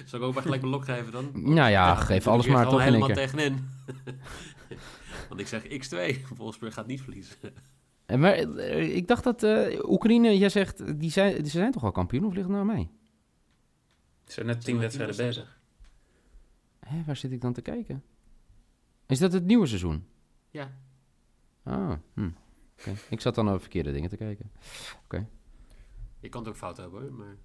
Zal 0.05 0.19
ik 0.19 0.25
ook 0.25 0.33
maar 0.33 0.43
gelijk 0.43 0.61
een 0.61 0.69
lok 0.69 0.85
geven 0.85 1.11
dan? 1.11 1.29
nou 1.33 1.69
ja, 1.69 1.95
geef 1.95 2.27
alles 2.27 2.47
maar 2.47 2.63
toch 2.63 2.73
in 2.73 2.79
één 2.79 2.85
helemaal 2.93 3.07
keer. 3.15 3.15
tegenin. 3.27 3.67
Want 5.29 5.39
ik 5.39 5.47
zeg 5.47 5.63
X2, 5.63 6.27
Wolfsburg 6.35 6.73
gaat 6.77 6.87
niet 6.87 7.01
verliezen. 7.01 7.35
En 8.05 8.19
Maar 8.19 8.33
eh, 8.33 8.95
ik 8.95 9.07
dacht 9.07 9.23
dat 9.23 9.43
eh, 9.43 9.89
Oekraïne, 9.89 10.37
jij 10.37 10.49
zegt, 10.49 10.99
die 10.99 11.11
zijn, 11.11 11.35
ze 11.45 11.49
zijn 11.57 11.71
toch 11.71 11.83
al 11.83 11.91
kampioen 11.91 12.25
of 12.25 12.33
ligt 12.33 12.47
het 12.47 12.55
nou 12.55 12.69
aan 12.69 12.75
mij? 12.75 12.89
Ze 14.25 14.33
zijn 14.33 14.45
net 14.45 14.63
tien 14.63 14.77
wedstrijden 14.77 15.15
bezig. 15.17 15.59
Hé, 16.79 17.03
waar 17.05 17.15
zit 17.15 17.31
ik 17.31 17.41
dan 17.41 17.53
te 17.53 17.61
kijken? 17.61 18.03
Is 19.05 19.19
dat 19.19 19.33
het 19.33 19.45
nieuwe 19.45 19.67
seizoen? 19.67 20.05
Ja, 20.49 20.71
Ah, 21.63 21.91
hm. 22.13 22.29
Oké. 22.79 22.93
Ik 23.09 23.21
zat 23.21 23.35
dan 23.35 23.47
over 23.47 23.59
verkeerde 23.61 23.91
dingen 23.91 24.09
te 24.09 24.17
kijken. 24.17 24.51
je 26.19 26.29
kan 26.29 26.41
het 26.41 26.49
ook 26.49 26.57
fout 26.57 26.77
hebben 26.77 27.01
hoor, 27.01 27.13
maar 27.13 27.37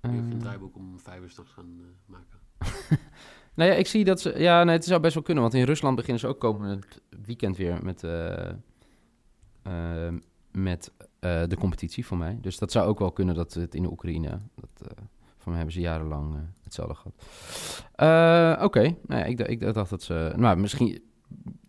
Eh, 0.00 0.12
je 0.14 0.18
hoeft 0.20 0.32
een 0.32 0.38
draaiboek 0.38 0.76
om 0.76 0.98
vijf 1.00 1.20
uur 1.22 1.30
s'nachts 1.30 1.52
gaan 1.52 1.80
eh, 1.80 1.86
maken. 2.06 2.38
nou 3.56 3.70
ja, 3.70 3.76
ik 3.76 3.86
zie 3.86 4.04
dat 4.04 4.20
ze... 4.20 4.38
Ja, 4.38 4.64
nee, 4.64 4.74
het 4.74 4.84
zou 4.84 5.00
best 5.00 5.14
wel 5.14 5.22
kunnen, 5.22 5.42
want 5.42 5.54
in 5.54 5.64
Rusland 5.64 5.96
beginnen 5.96 6.20
ze 6.20 6.26
ook 6.26 6.40
komend 6.40 6.86
weekend 7.26 7.56
weer 7.56 7.84
met, 7.84 8.04
eh, 8.04 8.48
eh, 9.62 10.14
met 10.52 10.92
eh, 11.20 11.42
de 11.46 11.56
competitie 11.56 12.06
voor 12.06 12.16
mij. 12.18 12.38
Dus 12.40 12.58
dat 12.58 12.72
zou 12.72 12.88
ook 12.88 12.98
wel 12.98 13.12
kunnen 13.12 13.34
dat 13.34 13.54
het 13.54 13.74
in 13.74 13.82
de 13.82 13.90
Oekraïne... 13.90 14.28
Dat, 14.54 14.88
eh, 14.88 15.04
voor 15.36 15.48
mij 15.48 15.56
hebben 15.56 15.72
ze 15.74 15.80
jarenlang 15.80 16.36
hetzelfde 16.62 16.94
gehad. 16.94 17.14
Eh, 17.94 18.64
Oké, 18.64 18.80
nou 18.82 19.20
ja, 19.20 19.24
ik, 19.24 19.40
ik 19.40 19.74
dacht 19.74 19.90
dat 19.90 20.02
ze... 20.02 20.32
Nou, 20.36 20.56
misschien... 20.56 21.02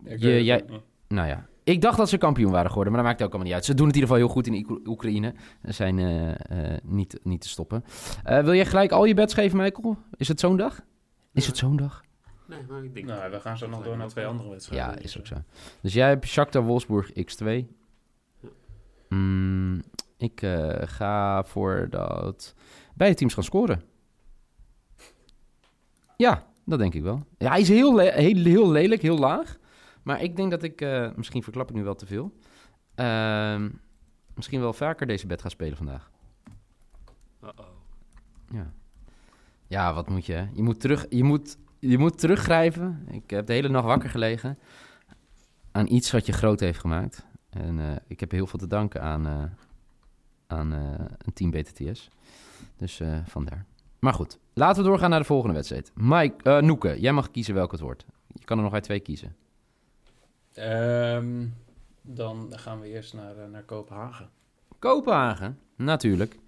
Ik 0.04 0.18
Je- 0.20 0.44
jij-. 0.44 0.64
Nou 1.08 1.28
ja, 1.28 1.48
ik 1.70 1.80
dacht 1.80 1.96
dat 1.96 2.08
ze 2.08 2.18
kampioen 2.18 2.50
waren 2.50 2.68
geworden, 2.70 2.92
maar 2.92 3.02
dat 3.02 3.10
maakt 3.10 3.22
ook 3.22 3.28
allemaal 3.28 3.46
niet 3.46 3.56
uit. 3.56 3.64
Ze 3.64 3.74
doen 3.74 3.86
het 3.86 3.96
in 3.96 4.00
ieder 4.02 4.16
geval 4.16 4.26
heel 4.28 4.42
goed 4.42 4.46
in 4.46 4.70
Oek- 4.70 4.86
Oekraïne. 4.88 5.34
Ze 5.64 5.72
zijn 5.72 5.98
eh, 5.98 6.30
eh, 6.74 6.78
niet, 6.82 7.18
niet 7.22 7.40
te 7.40 7.48
stoppen. 7.48 7.84
Eh, 8.24 8.42
wil 8.42 8.54
jij 8.54 8.66
gelijk 8.66 8.92
al 8.92 9.04
je 9.04 9.14
bets 9.14 9.34
geven, 9.34 9.58
Michael? 9.58 9.96
Is 10.16 10.28
het 10.28 10.40
zo'n 10.40 10.56
dag? 10.56 10.80
Is 11.32 11.46
het 11.46 11.56
zo'n 11.56 11.76
dag? 11.76 12.02
Nee, 12.46 12.58
maar 12.68 12.84
ik 12.84 12.94
denk... 12.94 13.06
Nou, 13.06 13.30
we 13.30 13.40
gaan 13.40 13.58
zo 13.58 13.68
nog 13.68 13.82
door 13.82 13.96
naar 13.96 14.08
twee 14.08 14.26
andere 14.26 14.48
wedstrijden. 14.50 14.88
Ja, 14.94 14.98
is 14.98 15.18
ook 15.18 15.26
zo. 15.26 15.34
Dus 15.80 15.92
jij 15.92 16.08
hebt 16.08 16.26
Shakhtar 16.26 16.62
Wolfsburg 16.62 17.10
X2. 17.12 17.46
Ja. 18.40 18.48
Mm, 19.08 19.82
ik 20.16 20.42
eh, 20.42 20.68
ga 20.84 21.44
voor 21.44 21.86
dat 21.90 22.54
beide 22.94 23.16
teams 23.16 23.34
gaan 23.34 23.44
scoren. 23.44 23.82
Ja, 26.16 26.46
dat 26.64 26.78
denk 26.78 26.94
ik 26.94 27.02
wel. 27.02 27.24
Ja, 27.38 27.50
hij 27.50 27.60
is 27.60 27.68
heel, 27.68 27.94
le- 27.94 28.10
heel, 28.12 28.44
heel 28.44 28.70
lelijk, 28.70 29.02
heel 29.02 29.18
laag. 29.18 29.58
Maar 30.02 30.22
ik 30.22 30.36
denk 30.36 30.50
dat 30.50 30.62
ik, 30.62 30.80
eh, 30.80 31.10
misschien 31.16 31.42
verklap 31.42 31.68
ik 31.68 31.74
nu 31.74 31.84
wel 31.84 31.94
te 31.94 32.06
veel, 32.06 32.32
Ehm, 33.00 33.68
misschien 34.34 34.60
wel 34.60 34.72
vaker 34.72 35.06
deze 35.06 35.26
bed 35.26 35.42
ga 35.42 35.48
spelen 35.48 35.76
vandaag. 35.76 36.10
Uh-oh. 37.44 37.66
Ja. 38.52 38.72
Ja, 39.66 39.94
wat 39.94 40.08
moet 40.08 40.26
je? 40.26 40.32
hè? 40.32 40.48
Je 40.52 40.62
moet, 40.62 40.80
terug, 40.80 41.06
je, 41.08 41.24
moet, 41.24 41.56
je 41.78 41.98
moet 41.98 42.18
teruggrijpen. 42.18 43.06
Ik 43.10 43.30
heb 43.30 43.46
de 43.46 43.52
hele 43.52 43.68
nacht 43.68 43.84
wakker 43.84 44.10
gelegen 44.10 44.58
aan 45.72 45.86
iets 45.86 46.10
wat 46.10 46.26
je 46.26 46.32
groot 46.32 46.60
heeft 46.60 46.78
gemaakt. 46.78 47.26
En 47.50 47.80
eh, 47.80 47.96
ik 48.06 48.20
heb 48.20 48.30
heel 48.30 48.46
veel 48.46 48.58
te 48.58 48.66
danken 48.66 49.02
aan, 49.02 49.26
eh, 49.26 49.44
aan 50.46 50.70
een 50.70 51.32
team 51.34 51.50
BTTS. 51.50 52.08
Dus 52.76 53.02
vandaar. 53.24 53.64
Maar 53.98 54.14
goed, 54.14 54.38
laten 54.54 54.82
we 54.82 54.88
doorgaan 54.88 55.10
naar 55.10 55.18
de 55.18 55.24
volgende 55.24 55.54
wedstrijd. 55.54 55.92
Mike, 55.94 56.60
Noeke, 56.60 57.00
jij 57.00 57.12
mag 57.12 57.30
kiezen 57.30 57.54
welk 57.54 57.72
het 57.72 57.80
wordt. 57.80 58.06
Je 58.26 58.44
kan 58.44 58.56
er 58.56 58.64
nog 58.64 58.72
uit 58.72 58.82
twee 58.82 59.00
kiezen. 59.00 59.36
Ehm, 60.54 61.46
dan 62.02 62.48
gaan 62.50 62.80
we 62.80 62.88
eerst 62.88 63.14
naar, 63.14 63.36
eh, 63.36 63.48
naar 63.50 63.62
Kopenhagen. 63.62 64.28
Kopenhagen, 64.78 65.58
natuurlijk. 65.76 66.38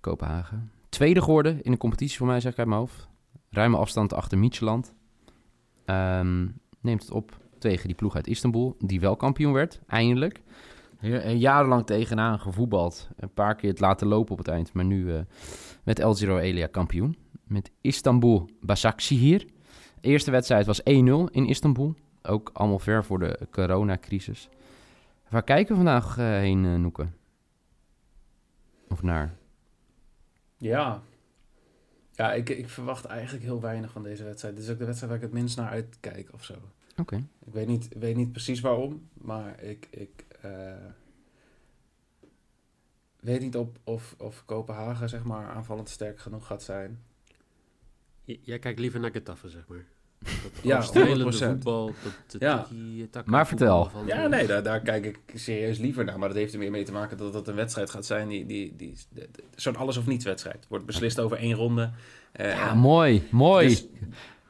Kopenhagen. 0.00 0.70
Tweede 0.88 1.22
geworden 1.22 1.62
in 1.62 1.70
de 1.70 1.78
competitie 1.78 2.18
voor 2.18 2.26
mij, 2.26 2.40
zeg 2.40 2.52
ik 2.52 2.58
uit 2.58 2.68
mijn 2.68 2.80
hoofd. 2.80 3.08
Ruime 3.50 3.76
afstand 3.76 4.12
achter 4.12 4.38
Micheland. 4.38 4.94
Ehm, 5.84 6.48
neemt 6.80 7.02
het 7.02 7.10
op 7.10 7.38
tegen 7.58 7.86
die 7.86 7.96
ploeg 7.96 8.14
uit 8.14 8.26
Istanbul, 8.26 8.76
die 8.78 9.00
wel 9.00 9.16
kampioen 9.16 9.52
werd, 9.52 9.80
eindelijk. 9.86 10.42
Eh, 11.00 11.40
Jarenlang 11.40 11.86
tegenaan 11.86 12.40
gevoetbald. 12.40 13.08
Een 13.16 13.32
paar 13.32 13.54
keer 13.54 13.70
het 13.70 13.80
laten 13.80 14.06
lopen 14.06 14.32
op 14.32 14.38
het 14.38 14.48
eind. 14.48 14.72
Maar 14.72 14.84
nu 14.84 15.14
eh 15.14 15.20
met 15.84 15.98
El 15.98 16.14
Giro 16.14 16.38
Elia 16.38 16.66
kampioen. 16.66 17.16
Met 17.44 17.70
Istanbul 17.80 18.48
Başakşehir. 18.60 19.46
De 20.00 20.08
eerste 20.08 20.30
wedstrijd 20.30 20.66
was 20.66 20.80
1-0 20.82 21.28
in 21.30 21.46
Istanbul. 21.46 21.94
Ook 22.26 22.50
allemaal 22.52 22.78
ver 22.78 23.04
voor 23.04 23.18
de 23.18 23.38
coronacrisis. 23.50 24.48
Waar 25.28 25.42
kijken 25.44 25.68
we 25.68 25.82
vandaag 25.82 26.18
eh, 26.18 26.24
heen, 26.24 26.64
eh, 26.64 26.74
Noeke? 26.74 27.06
Of 28.88 29.02
naar? 29.02 29.34
Ja. 30.56 31.02
Ja, 32.12 32.32
ik, 32.32 32.48
ik 32.48 32.68
verwacht 32.68 33.04
eigenlijk 33.04 33.44
heel 33.44 33.60
weinig 33.60 33.90
van 33.92 34.02
deze 34.02 34.24
wedstrijd. 34.24 34.54
Dit 34.54 34.64
is 34.64 34.70
ook 34.70 34.78
de 34.78 34.84
wedstrijd 34.84 35.12
waar 35.12 35.22
ik 35.22 35.26
het 35.28 35.38
minst 35.40 35.56
naar 35.56 35.68
uitkijk 35.70 36.32
of 36.32 36.44
zo. 36.44 36.54
Oké. 36.96 37.16
Ik 37.44 37.52
weet 37.52 37.66
niet, 37.66 37.88
weet 37.98 38.16
niet 38.16 38.32
precies 38.32 38.60
waarom, 38.60 39.08
maar 39.12 39.60
ik, 39.62 39.88
ik 39.90 40.24
eh, 40.42 40.50
weet 43.20 43.40
niet 43.40 43.56
op, 43.56 43.78
of, 43.84 44.14
of 44.18 44.44
Kopenhagen 44.44 45.08
zeg 45.08 45.24
maar, 45.24 45.48
aanvallend 45.48 45.88
sterk 45.88 46.18
genoeg 46.18 46.46
gaat 46.46 46.62
zijn. 46.62 47.02
J- 48.24 48.38
jij 48.42 48.58
kijkt 48.58 48.78
liever 48.78 49.00
naar 49.00 49.10
Getafe, 49.10 49.48
zeg 49.48 49.66
maar. 49.68 49.84
Dat 50.24 50.62
Ja, 50.62 50.80
strelende 50.80 51.24
100%. 51.24 51.36
voetbal, 51.36 51.86
dat 51.86 52.12
dat 52.26 52.40
Ja. 52.40 53.22
Maar 53.24 53.46
vertel. 53.46 53.88
van, 53.92 54.06
Ja, 54.06 54.26
nee, 54.26 54.46
daar, 54.46 54.62
daar 54.62 54.80
kijk 54.80 55.04
ik 55.04 55.18
serieus 55.34 55.78
liever 55.78 56.04
naar. 56.04 56.18
Maar 56.18 56.28
dat 56.28 56.36
heeft 56.36 56.52
er 56.52 56.58
meer 56.58 56.70
mee 56.70 56.84
te 56.84 56.92
maken 56.92 57.16
dat 57.16 57.34
het 57.34 57.48
een 57.48 57.54
wedstrijd 57.54 57.90
gaat 57.90 58.06
zijn. 58.06 58.28
Die, 58.28 58.46
die, 58.46 58.74
die, 58.76 58.94
Zo'n 59.54 59.76
alles 59.76 59.96
of 59.96 60.06
niets 60.06 60.24
wedstrijd. 60.24 60.66
Wordt 60.68 60.86
beslist 60.86 61.20
over 61.20 61.36
één 61.36 61.54
ronde. 61.54 61.90
Eh, 62.32 62.50
Ja, 62.50 62.74
mooi, 62.74 63.22
mooi. 63.30 63.68
dus 63.68 63.86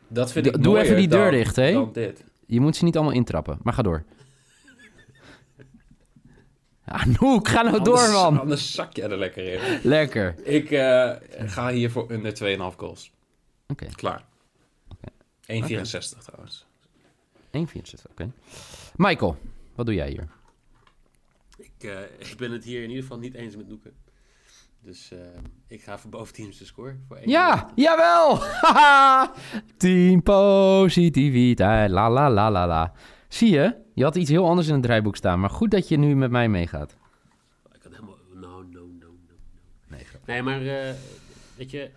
dat 0.08 0.32
vind 0.32 0.44
Doe- 0.44 0.54
ik 0.54 0.62
doe 0.62 0.78
even 0.78 0.96
die 0.96 1.08
deur 1.08 1.30
dan- 1.30 1.30
dicht, 1.30 1.56
hè? 1.56 1.72
Dan 1.72 1.90
dit. 1.92 2.24
Je 2.46 2.60
moet 2.60 2.76
ze 2.76 2.84
niet 2.84 2.96
allemaal 2.96 3.14
intrappen, 3.14 3.58
maar 3.62 3.72
ga 3.72 3.82
door. 3.82 4.04
Ja, 6.86 7.00
Noek, 7.20 7.48
ga 7.48 7.62
nou 7.62 7.82
door, 7.82 8.10
man. 8.10 8.40
Anders 8.40 8.72
zak 8.74 8.96
je 8.96 9.02
er 9.02 9.18
lekker 9.18 9.52
in. 9.52 9.60
Lekker. 9.82 10.34
Ik 10.42 10.70
eh, 10.70 11.10
ga 11.46 11.70
hier 11.70 11.90
voor 11.90 12.10
under 12.10 12.34
2,5 12.72 12.76
goals. 12.76 13.12
Oké, 13.68 13.86
Klaar. 13.94 14.24
1,64 15.46 16.22
trouwens. 16.22 16.66
1,64, 17.50 18.10
oké. 18.10 18.32
Michael, 18.96 19.36
wat 19.74 19.86
doe 19.86 19.94
jij 19.94 20.08
hier? 20.08 20.28
Ik, 21.56 21.72
eh, 21.78 22.00
ik 22.30 22.34
ben 22.36 22.50
het 22.50 22.64
hier 22.64 22.82
in 22.82 22.88
ieder 22.88 23.02
geval 23.02 23.18
niet 23.18 23.34
eens 23.34 23.56
met 23.56 23.68
Noeken. 23.68 23.92
Dus 24.80 25.10
eh, 25.12 25.18
ik 25.66 25.82
ga 25.82 25.98
voor 25.98 26.10
boventeams 26.10 26.58
de 26.58 26.64
score. 26.64 26.96
Voor 27.08 27.16
één 27.16 27.28
Ja, 27.28 27.70
jawel! 27.74 28.42
Team 29.76 30.22
positiviteit, 30.22 31.90
la 31.90 32.10
la 32.10 32.30
la 32.30 32.50
la 32.50 32.66
la. 32.66 32.92
Zie 33.28 33.50
je? 33.50 33.76
Je 33.94 34.02
had 34.04 34.16
iets 34.16 34.30
heel 34.30 34.48
anders 34.48 34.66
in 34.66 34.74
het 34.74 34.82
draaiboek 34.82 35.16
staan, 35.16 35.40
maar 35.40 35.50
goed 35.50 35.70
dat 35.70 35.88
je 35.88 35.96
nu 35.96 36.16
met 36.16 36.30
mij 36.30 36.48
meegaat. 36.48 36.96
Ik 37.72 37.82
had 37.82 37.92
helemaal... 37.92 38.18
No, 38.32 38.40
no, 38.40 38.62
no, 38.62 38.80
no, 39.00 39.06
no. 39.28 39.34
Nee, 39.88 40.04
grap. 40.04 40.26
Nee, 40.26 40.42
maar 40.42 40.66
eh, 40.66 40.94
weet 41.56 41.70
je... 41.70 41.90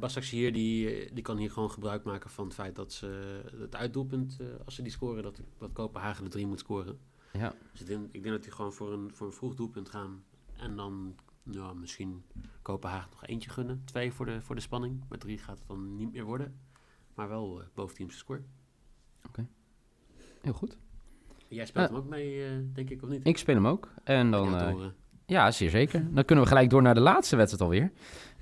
Basak 0.00 0.24
hier, 0.24 0.52
die, 0.52 0.90
eh, 0.90 1.10
die 1.14 1.22
kan 1.22 1.36
hier 1.36 1.50
gewoon 1.50 1.70
gebruik 1.70 2.04
maken 2.04 2.30
van 2.30 2.44
het 2.44 2.54
feit 2.54 2.76
dat 2.76 2.92
ze 2.92 3.40
het 3.56 3.76
uitdoelpunt, 3.76 4.36
eh, 4.40 4.46
als 4.64 4.74
ze 4.74 4.82
die 4.82 4.92
scoren, 4.92 5.22
dat, 5.22 5.40
dat 5.58 5.72
Kopenhagen 5.72 6.24
de 6.24 6.30
drie 6.30 6.46
moet 6.46 6.58
scoren. 6.58 6.98
Ja. 7.32 7.54
Dus 7.72 7.80
ik 7.80 7.86
denk, 7.86 8.04
ik 8.12 8.22
denk 8.22 8.34
dat 8.34 8.42
die 8.42 8.52
gewoon 8.52 8.72
voor 8.72 8.92
een, 8.92 9.10
voor 9.14 9.26
een 9.26 9.32
vroeg 9.32 9.54
doelpunt 9.54 9.88
gaan. 9.88 10.22
En 10.56 10.76
dan 10.76 11.14
ja, 11.50 11.72
misschien 11.72 12.24
Kopenhagen 12.62 13.10
nog 13.10 13.26
eentje 13.26 13.50
gunnen. 13.50 13.82
Twee 13.84 14.12
voor 14.12 14.26
de, 14.26 14.40
voor 14.40 14.54
de 14.54 14.60
spanning. 14.60 15.04
Maar 15.08 15.18
drie 15.18 15.38
gaat 15.38 15.58
het 15.58 15.68
dan 15.68 15.96
niet 15.96 16.12
meer 16.12 16.24
worden. 16.24 16.58
Maar 17.14 17.28
wel 17.28 17.60
eh 17.60 17.66
boventeams 17.74 18.16
score. 18.18 18.42
Heel 20.40 20.52
goed. 20.52 20.76
Jij 21.48 21.66
speelt 21.66 21.86
Eh. 21.88 21.92
hem 21.94 22.02
ook 22.02 22.08
mee, 22.08 22.44
eh, 22.44 22.50
denk 22.72 22.90
ik, 22.90 23.02
of 23.02 23.08
niet? 23.08 23.26
Ik 23.26 23.38
speel 23.38 23.54
hem 23.54 23.66
ook. 23.66 23.88
En 24.04 24.30
dan, 24.30 24.54
eh, 24.56 24.68
eh, 24.68 24.90
ja, 25.26 25.50
zeer 25.50 25.70
zeker. 25.70 26.14
Dan 26.14 26.24
kunnen 26.24 26.44
we 26.44 26.50
gelijk 26.50 26.70
door 26.70 26.82
naar 26.82 26.94
de 26.94 27.00
laatste 27.00 27.36
wedstrijd 27.36 27.62
alweer. 27.64 27.92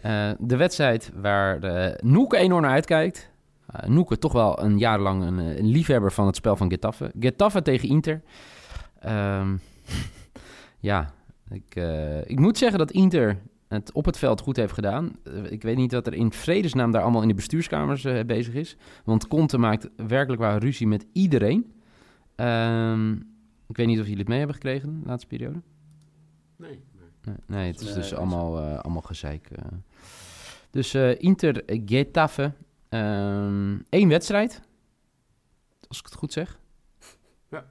Eh, 0.01 0.31
de 0.39 0.57
wedstrijd 0.57 1.13
waar 1.15 1.61
Noeke 2.03 2.37
enorm 2.37 2.63
naar 2.63 2.71
uitkijkt. 2.71 3.31
Uh, 3.77 3.91
Noeke 3.91 4.19
toch 4.19 4.33
wel 4.33 4.63
een 4.63 4.79
jaar 4.79 4.99
lang 4.99 5.23
een, 5.23 5.39
eh, 5.39 5.57
een 5.57 5.67
liefhebber 5.67 6.13
van 6.13 6.27
het 6.27 6.37
spel 6.37 6.57
van 6.57 6.71
Getafe. 6.71 7.13
Getafe 7.21 7.63
tegen 7.63 7.89
Inter. 7.89 8.23
Ehm, 9.01 9.57
ja, 10.81 11.13
ik, 11.51 11.75
eh, 11.75 12.31
ik 12.31 12.39
moet 12.39 12.59
zeggen 12.59 12.79
dat 12.79 12.91
Inter 12.91 13.39
het 13.69 13.93
op 13.93 14.05
het 14.05 14.19
veld 14.19 14.41
goed 14.41 14.57
heeft 14.57 14.73
gedaan. 14.73 15.17
Eh, 15.23 15.53
ik 15.53 15.63
weet 15.63 15.77
niet 15.77 15.93
wat 15.93 16.07
er 16.07 16.15
in 16.15 16.33
vredesnaam 16.33 16.91
daar 16.91 17.03
allemaal 17.03 17.23
in 17.23 17.29
de 17.29 17.35
bestuurskamers 17.35 18.05
eh, 18.05 18.25
bezig 18.25 18.55
is. 18.55 18.77
Want 19.05 19.29
Conte 19.29 19.59
maakt 19.59 19.89
werkelijk 19.97 20.43
waar 20.43 20.59
ruzie 20.59 20.87
met 20.87 21.07
iedereen. 21.13 21.73
Ehm, 22.35 23.13
ik 23.67 23.77
weet 23.77 23.87
niet 23.87 23.99
of 23.99 24.05
jullie 24.05 24.19
het 24.19 24.29
mee 24.29 24.39
hebben 24.39 24.57
gekregen 24.57 25.01
de 25.01 25.09
laatste 25.09 25.29
periode. 25.29 25.61
nee, 26.57 26.81
Nee, 27.47 27.71
het 27.73 27.81
is 27.81 27.93
dus 27.93 28.15
allemaal, 28.15 28.59
eh, 28.59 28.79
allemaal 28.79 29.03
gezeik. 29.03 29.51
eh. 29.51 29.65
Dus 30.71 30.95
eh, 30.95 31.23
Inter 31.23 31.63
Getafe. 31.67 32.53
ehm 32.89 33.79
één 33.89 34.09
wedstrijd. 34.09 34.63
Als 35.89 35.99
ik 35.99 36.05
het 36.05 36.15
goed 36.15 36.33
zeg. 36.33 36.59
Ja. 37.51 37.65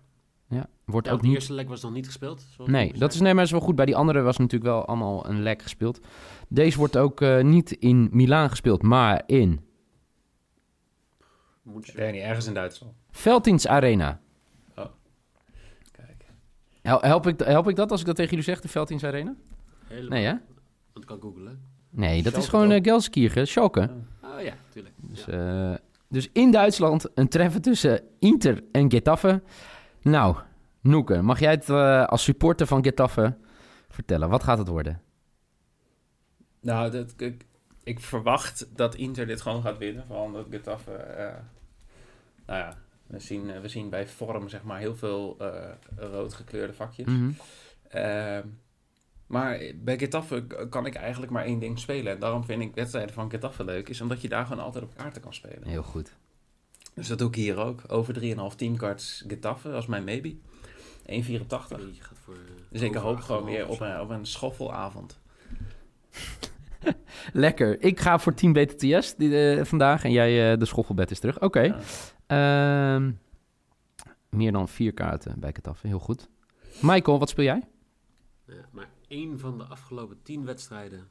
Ja, 0.49 0.67
wordt 0.85 1.07
ja, 1.07 1.13
ook 1.13 1.19
de 1.21 1.25
niet... 1.27 1.35
eerste 1.35 1.53
leg 1.53 1.67
was 1.67 1.81
nog 1.81 1.91
niet 1.91 2.05
gespeeld. 2.05 2.45
Nee, 2.65 2.93
dat 2.97 3.13
is, 3.13 3.19
nee, 3.19 3.33
maar 3.33 3.43
is 3.43 3.51
wel 3.51 3.59
goed. 3.59 3.75
Bij 3.75 3.85
die 3.85 3.95
andere 3.95 4.21
was 4.21 4.37
natuurlijk 4.37 4.71
wel 4.71 4.85
allemaal 4.85 5.29
een 5.29 5.41
lek 5.41 5.61
gespeeld. 5.61 5.99
Deze 6.47 6.77
wordt 6.77 6.97
ook 6.97 7.21
eh, 7.21 7.43
niet 7.43 7.71
in 7.71 8.09
Milaan 8.11 8.49
gespeeld, 8.49 8.81
maar 8.81 9.23
in 9.25 9.59
Moet 11.61 11.87
je- 11.87 12.01
niet 12.01 12.21
ergens 12.21 12.47
in 12.47 12.53
Duitsland. 12.53 12.93
Veltins 13.11 13.67
Arena. 13.67 14.19
Help 16.87 17.27
ik, 17.27 17.39
help 17.39 17.69
ik 17.69 17.75
dat 17.75 17.91
als 17.91 17.99
ik 17.99 18.05
dat 18.05 18.15
tegen 18.15 18.29
jullie 18.29 18.45
zeg, 18.45 18.59
de 18.61 18.67
Veldins 18.67 19.03
Arena? 19.03 19.35
Helemaal. 19.87 20.09
Nee, 20.09 20.25
hè? 20.25 20.31
Want 20.93 20.99
ik 20.99 21.05
kan 21.05 21.21
googlen. 21.21 21.61
Nee, 21.89 22.23
dat 22.23 22.37
is 22.37 22.47
gewoon 22.47 22.71
uh, 22.71 22.79
Gelsenkirchen, 22.83 23.47
Schalke. 23.47 23.89
Oh 24.23 24.41
ja, 24.41 24.53
tuurlijk. 24.69 24.95
Dus, 24.97 25.25
Ja. 25.25 25.71
eh, 25.71 25.77
dus 26.09 26.29
in 26.33 26.51
Duitsland 26.51 27.09
een 27.13 27.27
treffen 27.27 27.61
tussen 27.61 28.01
Inter 28.19 28.63
en 28.71 28.91
Getafe. 28.91 29.41
Nou, 30.01 30.35
Noeke, 30.81 31.21
mag 31.21 31.39
jij 31.39 31.51
het 31.51 31.69
eh, 31.69 32.05
als 32.05 32.23
supporter 32.23 32.67
van 32.67 32.83
Getafe 32.83 33.37
vertellen? 33.89 34.29
Wat 34.29 34.43
gaat 34.43 34.57
het 34.57 34.67
worden? 34.67 35.01
Nou, 36.61 36.91
dat, 36.91 37.13
ik, 37.17 37.45
ik 37.83 37.99
verwacht 37.99 38.67
dat 38.75 38.95
Inter 38.95 39.25
dit 39.27 39.41
gewoon 39.41 39.61
gaat 39.61 39.77
winnen. 39.77 40.05
Vooral 40.05 40.25
omdat 40.25 40.45
Getafe... 40.49 40.91
eh, 40.91 41.33
nou 42.45 42.59
ja, 42.59 42.73
we 43.07 43.19
zien, 43.19 43.49
eh, 43.49 43.61
we 43.61 43.67
zien 43.67 43.89
bij 43.89 44.07
vorm 44.07 44.49
zeg 44.49 44.63
maar 44.63 44.79
heel 44.79 44.95
veel 44.95 45.35
eh 45.39 45.71
rood 45.95 46.33
gekleurde 46.33 46.73
vakjes. 46.73 47.07
Mhm. 47.07 47.31
Ehm, 47.87 48.47
maar 49.27 49.59
bij 49.75 49.97
Getafe 49.97 50.67
kan 50.69 50.85
ik 50.85 50.95
eigenlijk 50.95 51.31
maar 51.31 51.45
één 51.45 51.59
ding 51.59 51.79
spelen. 51.79 52.13
En 52.13 52.19
daarom 52.19 52.43
vind 52.45 52.61
ik 52.61 52.75
wedstrijden 52.75 53.13
van 53.13 53.29
Getafe 53.29 53.63
leuk. 53.63 53.89
Is 53.89 54.01
omdat 54.01 54.21
je 54.21 54.29
daar 54.29 54.45
gewoon 54.45 54.63
altijd 54.63 54.83
op 54.83 54.95
kaarten 54.97 55.21
kan 55.21 55.33
spelen. 55.33 55.67
Heel 55.67 55.83
goed. 55.83 56.15
Dus 56.93 57.07
dat 57.07 57.17
doe 57.17 57.27
ik 57.27 57.35
hier 57.35 57.57
ook. 57.57 57.81
Over 57.87 58.13
3,5 58.13 58.55
teamcards 58.55 59.23
Getafe 59.27 59.71
als 59.71 59.85
mijn 59.85 60.03
maybe. 60.03 60.35
1,84. 61.05 61.79
Je 61.95 62.01
gaat 62.01 62.17
voor... 62.23 62.33
eh, 62.33 62.39
Dus 62.69 62.81
ik 62.81 62.95
hoop 62.95 63.19
gewoon 63.19 63.41
8,5 63.43 63.45
weer 63.49 63.67
op 63.67 63.79
een, 63.79 63.99
op 63.99 64.09
een 64.09 64.25
schoffelavond. 64.25 65.19
Lekker. 67.33 67.81
Ik 67.83 67.99
ga 67.99 68.19
voor 68.19 68.33
Team 68.33 68.53
BTTS 68.53 69.15
die, 69.15 69.55
eh, 69.55 69.65
vandaag 69.65 70.03
en 70.03 70.11
jij 70.11 70.51
eh, 70.51 70.59
de 70.59 70.65
schoffelbed 70.65 71.11
is 71.11 71.19
terug. 71.19 71.41
Oké. 71.41 71.61
Ja. 71.61 72.95
Ehm, 72.95 73.11
meer 74.29 74.51
dan 74.51 74.67
vier 74.69 74.93
kaarten 74.93 75.39
bij 75.39 75.53
Getafe. 75.53 75.87
Heel 75.87 75.99
goed. 75.99 76.29
Michael, 76.81 77.19
wat 77.19 77.29
speel 77.29 77.45
jij? 77.45 77.67
Ja, 78.45 78.65
maar 78.71 78.89
één 79.07 79.39
van 79.39 79.57
de 79.57 79.63
afgelopen 79.63 80.21
tien 80.21 80.45
wedstrijden 80.45 81.07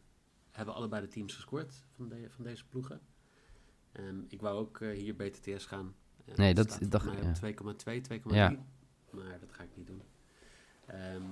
hebben 0.51 0.75
allebei 0.75 1.03
de 1.03 1.09
teams 1.09 1.35
gescoord 1.35 1.85
van, 1.97 2.09
de, 2.09 2.27
van 2.29 2.45
deze 2.45 2.65
ploegen. 2.67 3.01
En 3.93 4.25
ik 4.29 4.41
wou 4.41 4.59
ook 4.59 4.81
hier 4.81 5.15
BTTS 5.17 5.67
gaan. 5.67 5.95
Nee, 6.35 6.53
het 6.55 6.91
dat- 6.91 7.05
mij 7.05 7.21
op 7.21 7.35
2,2, 7.35 8.01
2,3. 8.01 8.35
Ja. 8.35 8.57
Maar 9.11 9.39
dat 9.41 9.53
ga 9.53 9.63
ik 9.63 9.71
niet 9.75 9.87
doen. 9.87 10.03
Ehm, 10.87 11.23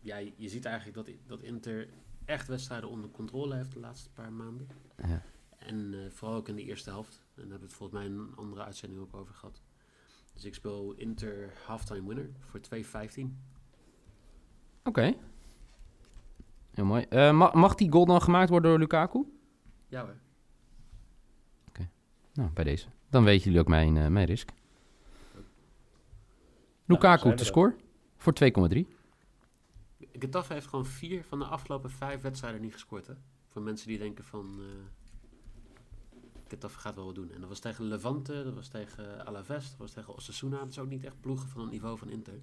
ja, 0.00 0.16
je, 0.16 0.32
je 0.36 0.48
ziet 0.48 0.64
eigenlijk 0.64 0.96
dat, 0.96 1.14
dat 1.26 1.42
Inter 1.42 1.88
echt 2.24 2.48
wedstrijden 2.48 2.88
onder 2.88 3.10
controle 3.10 3.54
heeft 3.56 3.72
de 3.72 3.80
laatste 3.80 4.10
paar 4.10 4.32
maanden. 4.32 4.68
Ja. 5.06 5.22
En 5.58 5.94
eh, 5.94 6.10
vooral 6.10 6.36
ook 6.36 6.48
in 6.48 6.56
de 6.56 6.62
eerste 6.62 6.90
helft. 6.90 7.14
En 7.16 7.24
daar 7.34 7.40
hebben 7.40 7.58
we 7.58 7.64
het 7.64 7.74
volgens 7.74 7.98
mij 7.98 8.08
in 8.08 8.18
een 8.18 8.36
andere 8.36 8.62
uitzending 8.62 9.00
ook 9.00 9.14
over 9.14 9.34
gehad. 9.34 9.62
Dus 10.34 10.44
ik 10.44 10.54
speel 10.54 10.92
Inter 10.96 11.52
halftime 11.66 12.08
winner 12.08 12.30
voor 12.38 12.60
2,15. 12.60 13.36
Oké. 14.84 15.14
Heel 16.70 16.84
mooi. 16.84 17.02
Eh, 17.08 17.32
ma- 17.32 17.50
mag 17.54 17.74
die 17.74 17.90
goal 17.92 18.06
dan 18.06 18.22
gemaakt 18.22 18.50
worden 18.50 18.70
door 18.70 18.78
Lukaku? 18.80 19.24
Ja 19.88 20.00
hoor. 20.04 20.16
Nou, 22.34 22.50
bij 22.50 22.64
deze. 22.64 22.86
Dan 23.10 23.24
weten 23.24 23.44
jullie 23.44 23.60
ook 23.60 23.68
mijn, 23.68 23.96
eh, 23.96 24.06
mijn 24.06 24.26
risk. 24.26 24.50
Lukaku 26.84 27.34
te 27.36 27.44
score 27.44 27.76
voor 28.16 28.32
2,3. 28.32 28.86
Getafe 30.18 30.52
heeft 30.52 30.66
gewoon 30.66 30.86
vier 30.86 31.24
van 31.24 31.38
de 31.38 31.44
afgelopen 31.44 31.90
vijf 31.90 32.20
wedstrijden 32.20 32.60
niet 32.60 32.72
gescoord. 32.72 33.06
Hè? 33.06 33.14
Voor 33.48 33.62
mensen 33.62 33.88
die 33.88 33.98
denken 33.98 34.24
van... 34.24 34.60
eh 34.60 34.66
Getafe 36.52 36.78
gaat 36.78 36.94
wel 36.94 37.04
wat 37.04 37.14
doen. 37.14 37.32
En 37.32 37.40
dat 37.40 37.48
was 37.48 37.58
tegen 37.58 37.84
Levante, 37.84 38.44
dat 38.44 38.54
was 38.54 38.68
tegen 38.68 39.26
Alaves, 39.26 39.68
dat 39.68 39.78
was 39.78 39.92
tegen 39.92 40.14
Osasuna. 40.14 40.58
Dat 40.58 40.68
is 40.68 40.78
ook 40.78 40.88
niet 40.88 41.04
echt 41.04 41.20
ploegen 41.20 41.48
van 41.48 41.60
het 41.60 41.70
niveau 41.70 41.98
van 41.98 42.10
Inter. 42.10 42.40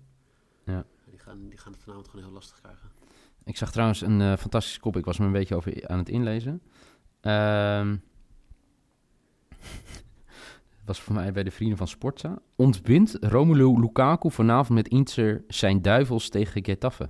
Ja. 0.63 0.85
Die, 1.09 1.19
gaan, 1.19 1.49
die 1.49 1.57
gaan 1.57 1.71
het 1.71 1.81
vanavond 1.81 2.07
gewoon 2.07 2.25
heel 2.25 2.33
lastig 2.33 2.61
krijgen. 2.61 2.89
Ik 3.43 3.57
zag 3.57 3.71
trouwens 3.71 4.01
een 4.01 4.21
eh, 4.21 4.38
fantastische 4.38 4.79
kop. 4.79 4.97
Ik 4.97 5.05
was 5.05 5.17
me 5.17 5.25
een 5.25 5.31
beetje 5.31 5.55
over 5.55 5.88
aan 5.88 5.97
het 5.97 6.09
inlezen. 6.09 6.61
Ehm 7.21 7.95
was 10.85 11.01
voor 11.01 11.13
mij 11.13 11.31
bij 11.31 11.43
de 11.43 11.51
vrienden 11.51 11.77
van 11.77 11.88
Sportza. 11.88 12.41
Ontbindt 12.55 13.17
Romelu 13.21 13.79
Lukaku 13.79 14.31
vanavond 14.31 14.77
met 14.77 14.87
Inter 14.87 15.44
zijn 15.48 15.81
duivels 15.81 16.29
tegen 16.29 16.63
Getafe? 16.65 17.09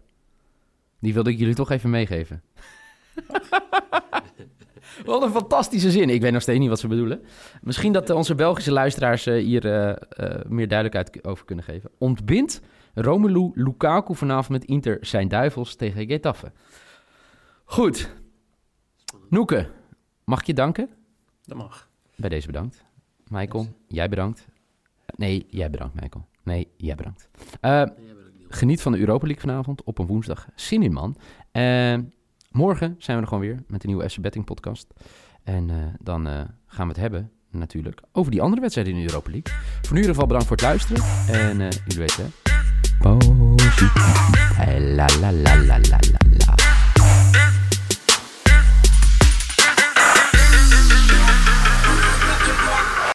Die 1.00 1.14
wilde 1.14 1.30
ik 1.30 1.38
jullie 1.38 1.56
toch 1.56 1.72
even 1.72 1.90
meegeven. 1.90 2.44
Wat 5.06 5.24
een 5.24 5.32
fantastische 5.32 5.92
zin. 5.92 6.10
Ik 6.10 6.22
weet 6.22 6.32
nog 6.32 6.42
steeds 6.42 6.60
niet 6.60 6.70
wat 6.70 6.80
ze 6.80 6.88
bedoelen. 6.88 7.22
Misschien 7.62 7.94
dat 7.94 8.10
eh, 8.10 8.16
onze 8.16 8.36
Belgische 8.36 8.72
luisteraars 8.72 9.26
eh, 9.26 9.44
hier 9.44 9.66
eh, 9.66 9.90
eh, 9.90 10.46
meer 10.48 10.68
duidelijkheid 10.68 11.26
over 11.28 11.46
kunnen 11.46 11.66
geven. 11.66 11.92
Ontbindt 11.98 12.62
Romelu 12.94 13.52
Lukaku 13.54 14.16
vanavond 14.16 14.50
met 14.50 14.66
Inter 14.66 14.98
zijn 15.02 15.28
duivels 15.28 15.76
tegen 15.76 16.08
Getafe. 16.08 16.52
Goed. 17.66 18.16
Noeke, 19.30 19.70
mag 20.24 20.40
ik 20.40 20.46
je 20.46 20.54
danken? 20.54 20.90
Dat 21.44 21.58
mag. 21.58 21.90
Bij 22.16 22.30
deze 22.30 22.48
bedankt. 22.48 22.86
Michael, 23.28 23.68
jij 23.88 24.10
bedankt. 24.10 24.48
Nee, 25.16 25.46
jij 25.50 25.70
bedankt, 25.70 26.02
Michael. 26.02 26.28
Nee, 26.44 26.68
jij 26.78 26.96
bedankt. 26.96 27.30
Eh, 27.62 27.84
Geniet 28.50 28.82
van 28.82 28.92
de 28.92 29.00
Europa 29.00 29.26
League 29.26 29.42
vanavond 29.42 29.84
op 29.84 29.98
een 29.98 30.06
woensdag. 30.06 30.48
Zin 30.56 30.84
in, 30.84 30.94
man. 30.94 31.16
Eh, 31.52 31.98
morgen 32.52 32.96
zijn 32.98 33.18
we 33.18 33.24
er 33.24 33.28
gewoon 33.28 33.44
weer 33.44 33.64
met 33.68 33.84
een 33.84 33.90
nieuwe 33.90 34.10
FC 34.10 34.20
Betting 34.20 34.46
podcast. 34.46 34.88
En 35.44 35.70
eh, 35.70 35.76
dan 36.00 36.28
eh, 36.28 36.34
gaan 36.66 36.88
we 36.88 36.94
het 36.94 37.02
hebben, 37.02 37.32
natuurlijk, 37.52 38.02
over 38.12 38.32
die 38.32 38.42
andere 38.42 38.62
wedstrijden 38.62 38.94
in 38.94 39.00
de 39.00 39.08
Europa 39.08 39.32
League. 39.32 39.54
Voor 39.82 39.94
nu 39.94 40.02
in 40.02 40.08
ieder 40.08 40.12
geval 40.12 40.28
bedankt 40.28 40.48
voor 40.48 40.56
het 40.56 40.66
luisteren. 40.66 41.04
En 41.28 41.58
jullie 41.58 41.98
weten, 41.98 42.24
hè. 42.24 42.30
Positief. 43.00 43.94
La 44.96 45.06
la 45.20 45.32
la 45.32 45.56
la 45.56 45.80
la 45.80 46.00
la. 46.12 46.19